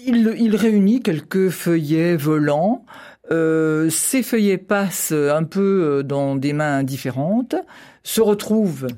il, 0.07 0.35
il 0.39 0.57
réunit 0.57 1.03
quelques 1.03 1.51
feuillets 1.51 2.17
volants. 2.17 2.85
Euh, 3.31 3.91
ces 3.91 4.23
feuillets 4.23 4.59
passent 4.59 5.13
un 5.13 5.45
peu 5.45 6.03
dans 6.05 6.37
des 6.37 6.53
mains 6.53 6.83
différentes, 6.83 7.57
se 8.03 8.21
retrouvent 8.21 8.89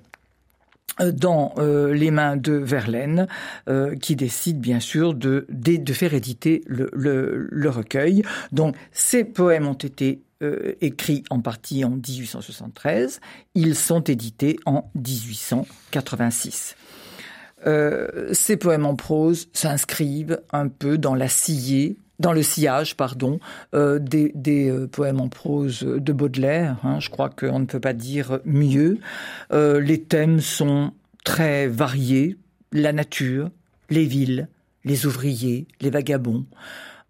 dans 1.05 1.55
euh, 1.59 1.95
les 1.95 2.11
mains 2.11 2.37
de 2.37 2.53
Verlaine, 2.53 3.27
euh, 3.69 3.95
qui 3.97 4.17
décide 4.17 4.61
bien 4.61 4.81
sûr 4.81 5.15
de, 5.15 5.47
de, 5.49 5.93
faire 5.93 6.15
éditer 6.15 6.63
le, 6.67 6.91
le, 6.93 7.49
le, 7.51 7.71
recueil. 7.71 8.23
Donc 8.53 8.75
ces 8.93 9.25
poèmes 9.25 9.67
ont 9.67 9.75
été 9.75 10.21
euh, 10.43 10.75
écrits 10.81 11.25
en 11.31 11.41
partie 11.41 11.85
en 11.85 11.91
1873, 11.91 13.21
ils 13.55 13.75
sont 13.75 14.03
édités 14.03 14.59
en 14.67 14.91
1886. 14.95 16.77
ces 18.33 18.57
poèmes 18.57 18.87
en 18.87 18.95
prose 18.95 19.49
s'inscrivent 19.53 20.41
un 20.53 20.69
peu 20.69 20.97
dans 20.99 21.15
la 21.15 21.29
sciée 21.29 21.97
dans 22.19 22.33
le 22.33 22.43
sillage, 22.43 22.97
pardon, 22.97 23.39
euh, 23.75 23.99
des, 23.99 24.33
euh, 24.71 24.87
poèmes 24.87 25.21
en 25.21 25.29
prose 25.29 25.81
de 25.81 26.13
Baudelaire. 26.13 26.77
Hein, 26.83 26.99
je 27.01 27.11
crois 27.11 27.31
qu'on 27.31 27.61
ne 27.61 27.67
peut 27.67 27.81
pas 27.81 27.93
dire 27.93 28.41
mieux. 28.45 28.99
Euh, 29.53 29.81
les 29.81 30.03
thèmes 30.03 30.41
sont 30.41 30.93
très 31.25 31.69
variés 31.69 32.37
la 32.73 32.93
nature, 32.93 33.51
les 33.89 34.05
villes, 34.05 34.49
les 34.85 35.07
ouvriers, 35.07 35.67
les 35.81 35.91
vagabonds. 35.91 36.45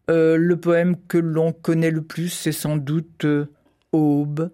Le 0.08 0.54
poème 0.54 0.96
que 1.08 1.18
l'on 1.18 1.52
connaît 1.52 1.90
le 1.90 2.02
plus, 2.02 2.28
c'est 2.28 2.52
sans 2.52 2.76
doute 2.76 3.26
Aube. 3.92 4.50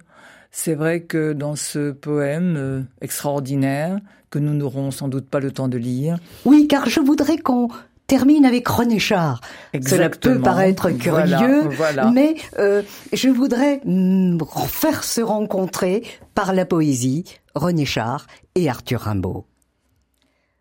C'est 0.50 0.74
vrai 0.74 1.02
que 1.02 1.32
dans 1.32 1.56
ce 1.56 1.90
poème 1.90 2.86
extraordinaire, 3.00 4.00
que 4.34 4.40
nous 4.40 4.54
n'aurons 4.54 4.90
sans 4.90 5.06
doute 5.06 5.28
pas 5.28 5.38
le 5.38 5.52
temps 5.52 5.68
de 5.68 5.78
lire. 5.78 6.18
Oui, 6.44 6.66
car 6.66 6.88
je 6.88 6.98
voudrais 6.98 7.38
qu'on 7.38 7.68
termine 8.08 8.44
avec 8.44 8.66
René 8.66 8.98
Char. 8.98 9.40
Cela 9.80 10.10
peut 10.10 10.40
paraître 10.40 10.90
curieux, 10.90 11.68
mais 12.12 12.34
euh, 12.58 12.82
je 13.12 13.28
voudrais 13.28 13.80
mm, 13.84 14.40
faire 14.66 15.04
se 15.04 15.20
rencontrer 15.20 16.02
par 16.34 16.52
la 16.52 16.64
poésie 16.66 17.22
René 17.54 17.84
Char 17.84 18.26
et 18.56 18.68
Arthur 18.68 19.02
Rimbaud. 19.02 19.46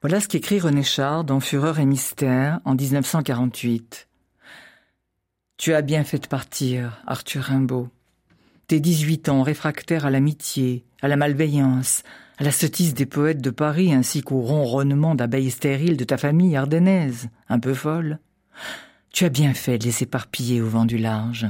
Voilà 0.01 0.19
ce 0.19 0.27
qu'écrit 0.27 0.60
René 0.60 0.84
Char 0.84 1.23
dans 1.23 1.39
Fureur 1.39 1.79
et 1.79 1.86
mystère 1.86 2.60
en 2.65 2.75
1948. 2.75 4.08
Tu 5.63 5.73
as 5.73 5.82
bien 5.82 6.04
fait 6.04 6.28
partir, 6.28 7.02
Arthur 7.08 7.43
Rimbaud. 7.43 7.88
Tes 8.67 8.82
18 8.82 9.30
ans 9.30 9.43
réfractaires 9.43 10.06
à 10.06 10.10
l'amitié, 10.10 10.84
à 11.02 11.08
la 11.08 11.15
malveillance, 11.15 12.04
à 12.38 12.43
la 12.43 12.52
sottise 12.52 12.93
des 12.93 13.06
poètes 13.06 13.41
de 13.41 13.49
Paris 13.49 13.93
ainsi 13.93 14.23
qu'au 14.23 14.41
ronronnement 14.41 15.15
d'abeilles 15.15 15.52
stériles 15.52 15.95
de 15.95 16.04
ta 16.04 16.17
famille 16.17 16.58
ardennaise, 16.58 17.30
un 17.47 17.60
peu 17.60 17.73
folle. 17.73 18.19
Tu 19.13 19.23
as 19.23 19.30
bien 19.30 19.54
fait 19.54 19.78
de 19.78 19.86
les 19.86 20.04
éparpiller 20.04 20.62
au 20.62 20.67
vent 20.67 20.84
du 20.84 20.97
large, 20.97 21.47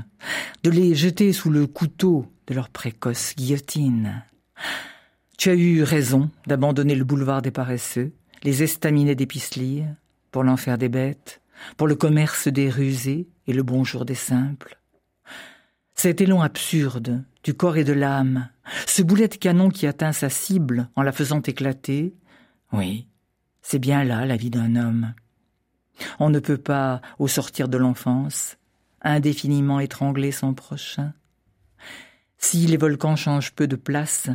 de 0.61 0.69
les 0.69 0.93
jeter 0.93 1.33
sous 1.33 1.49
le 1.49 1.65
couteau 1.65 2.27
de 2.45 2.53
leur 2.53 2.69
précoce 2.69 3.33
guillotine. 3.35 4.23
Tu 5.39 5.49
as 5.49 5.55
eu 5.55 5.81
raison 5.81 6.29
d'abandonner 6.45 6.93
le 6.93 7.03
boulevard 7.03 7.41
des 7.41 7.49
paresseux, 7.49 8.13
les 8.43 8.61
estaminets 8.61 9.15
des 9.15 9.27
pour 10.29 10.43
l'enfer 10.43 10.77
des 10.77 10.89
bêtes, 10.89 11.41
pour 11.77 11.87
le 11.87 11.95
commerce 11.95 12.47
des 12.47 12.69
rusés 12.69 13.27
et 13.47 13.53
le 13.53 13.63
bonjour 13.63 14.05
des 14.05 14.15
simples. 14.15 14.79
Cet 15.95 16.21
élan 16.21 16.41
absurde 16.41 17.23
du 17.43 17.53
corps 17.53 17.77
et 17.77 17.83
de 17.83 17.93
l'âme, 17.93 18.49
ce 18.87 19.01
boulet 19.01 19.27
de 19.27 19.35
canon 19.35 19.69
qui 19.69 19.85
atteint 19.85 20.13
sa 20.13 20.29
cible 20.29 20.89
en 20.95 21.01
la 21.01 21.11
faisant 21.11 21.41
éclater, 21.41 22.15
oui, 22.71 23.07
c'est 23.61 23.79
bien 23.79 24.03
là 24.03 24.25
la 24.25 24.37
vie 24.37 24.49
d'un 24.49 24.75
homme. 24.75 25.13
On 26.19 26.29
ne 26.29 26.39
peut 26.39 26.57
pas, 26.57 27.01
au 27.19 27.27
sortir 27.27 27.67
de 27.67 27.77
l'enfance, 27.77 28.57
indéfiniment 29.01 29.79
étrangler 29.79 30.31
son 30.31 30.53
prochain. 30.53 31.13
Si 32.37 32.65
les 32.65 32.77
volcans 32.77 33.15
changent 33.15 33.53
peu 33.53 33.67
de 33.67 33.75
place, 33.75 34.29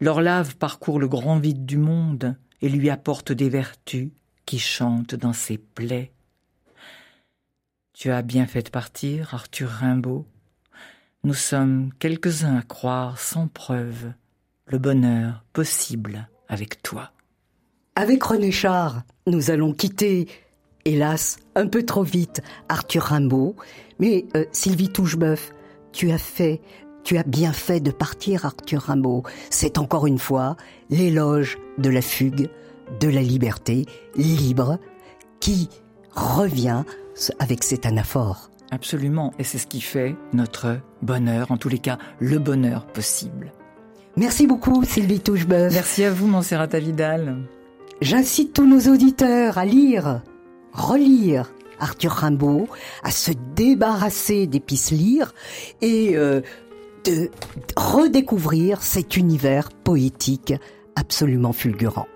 leur 0.00 0.20
lave 0.20 0.56
parcourt 0.56 0.98
le 0.98 1.08
grand 1.08 1.38
vide 1.38 1.64
du 1.64 1.78
monde 1.78 2.36
et 2.60 2.68
lui 2.68 2.90
apporte 2.90 3.32
des 3.32 3.48
vertus 3.48 4.10
qui 4.44 4.58
chantent 4.58 5.14
dans 5.14 5.32
ses 5.32 5.58
plaies. 5.58 6.12
Tu 7.98 8.10
as 8.10 8.20
bien 8.20 8.46
fait 8.46 8.62
de 8.62 8.68
partir, 8.68 9.32
Arthur 9.32 9.70
Rimbaud, 9.70 10.26
nous 11.24 11.32
sommes 11.32 11.92
quelques-uns 11.98 12.58
à 12.58 12.62
croire 12.62 13.18
sans 13.18 13.48
preuve 13.48 14.12
le 14.66 14.76
bonheur 14.76 15.46
possible 15.54 16.28
avec 16.46 16.82
toi. 16.82 17.12
Avec 17.94 18.22
René 18.22 18.52
Char, 18.52 19.02
nous 19.26 19.50
allons 19.50 19.72
quitter, 19.72 20.28
hélas, 20.84 21.38
un 21.54 21.68
peu 21.68 21.86
trop 21.86 22.02
vite, 22.02 22.42
Arthur 22.68 23.02
Rimbaud. 23.02 23.56
Mais 23.98 24.26
euh, 24.36 24.44
Sylvie 24.52 24.90
Touchebeuf, 24.90 25.54
tu 25.92 26.10
as 26.10 26.18
fait, 26.18 26.60
tu 27.02 27.16
as 27.16 27.24
bien 27.24 27.54
fait 27.54 27.80
de 27.80 27.92
partir, 27.92 28.44
Arthur 28.44 28.82
Rimbaud. 28.82 29.22
C'est 29.48 29.78
encore 29.78 30.06
une 30.06 30.18
fois 30.18 30.58
l'éloge 30.90 31.56
de 31.78 31.88
la 31.88 32.02
fugue, 32.02 32.50
de 33.00 33.08
la 33.08 33.22
liberté 33.22 33.86
libre, 34.16 34.78
qui 35.40 35.70
revient 36.12 36.84
avec 37.38 37.64
cet 37.64 37.86
anaphore. 37.86 38.50
Absolument, 38.70 39.32
et 39.38 39.44
c'est 39.44 39.58
ce 39.58 39.66
qui 39.66 39.80
fait 39.80 40.16
notre 40.32 40.78
bonheur, 41.02 41.50
en 41.50 41.56
tous 41.56 41.68
les 41.68 41.78
cas 41.78 41.98
le 42.18 42.38
bonheur 42.38 42.86
possible. 42.86 43.52
Merci 44.16 44.46
beaucoup 44.46 44.82
Sylvie 44.84 45.20
Touchebeuf. 45.20 45.72
Merci 45.72 46.04
à 46.04 46.10
vous 46.10 46.26
Montserrat 46.26 46.66
Vidal. 46.66 47.36
J'incite 48.00 48.52
tous 48.52 48.66
nos 48.66 48.92
auditeurs 48.92 49.58
à 49.58 49.64
lire, 49.64 50.22
relire 50.72 51.52
Arthur 51.78 52.12
Rimbaud, 52.12 52.68
à 53.02 53.10
se 53.10 53.32
débarrasser 53.54 54.46
des 54.46 54.62
lire 54.90 55.32
et 55.82 56.16
euh, 56.16 56.40
de 57.04 57.30
redécouvrir 57.76 58.82
cet 58.82 59.16
univers 59.16 59.70
poétique 59.70 60.54
absolument 60.96 61.52
fulgurant. 61.52 62.06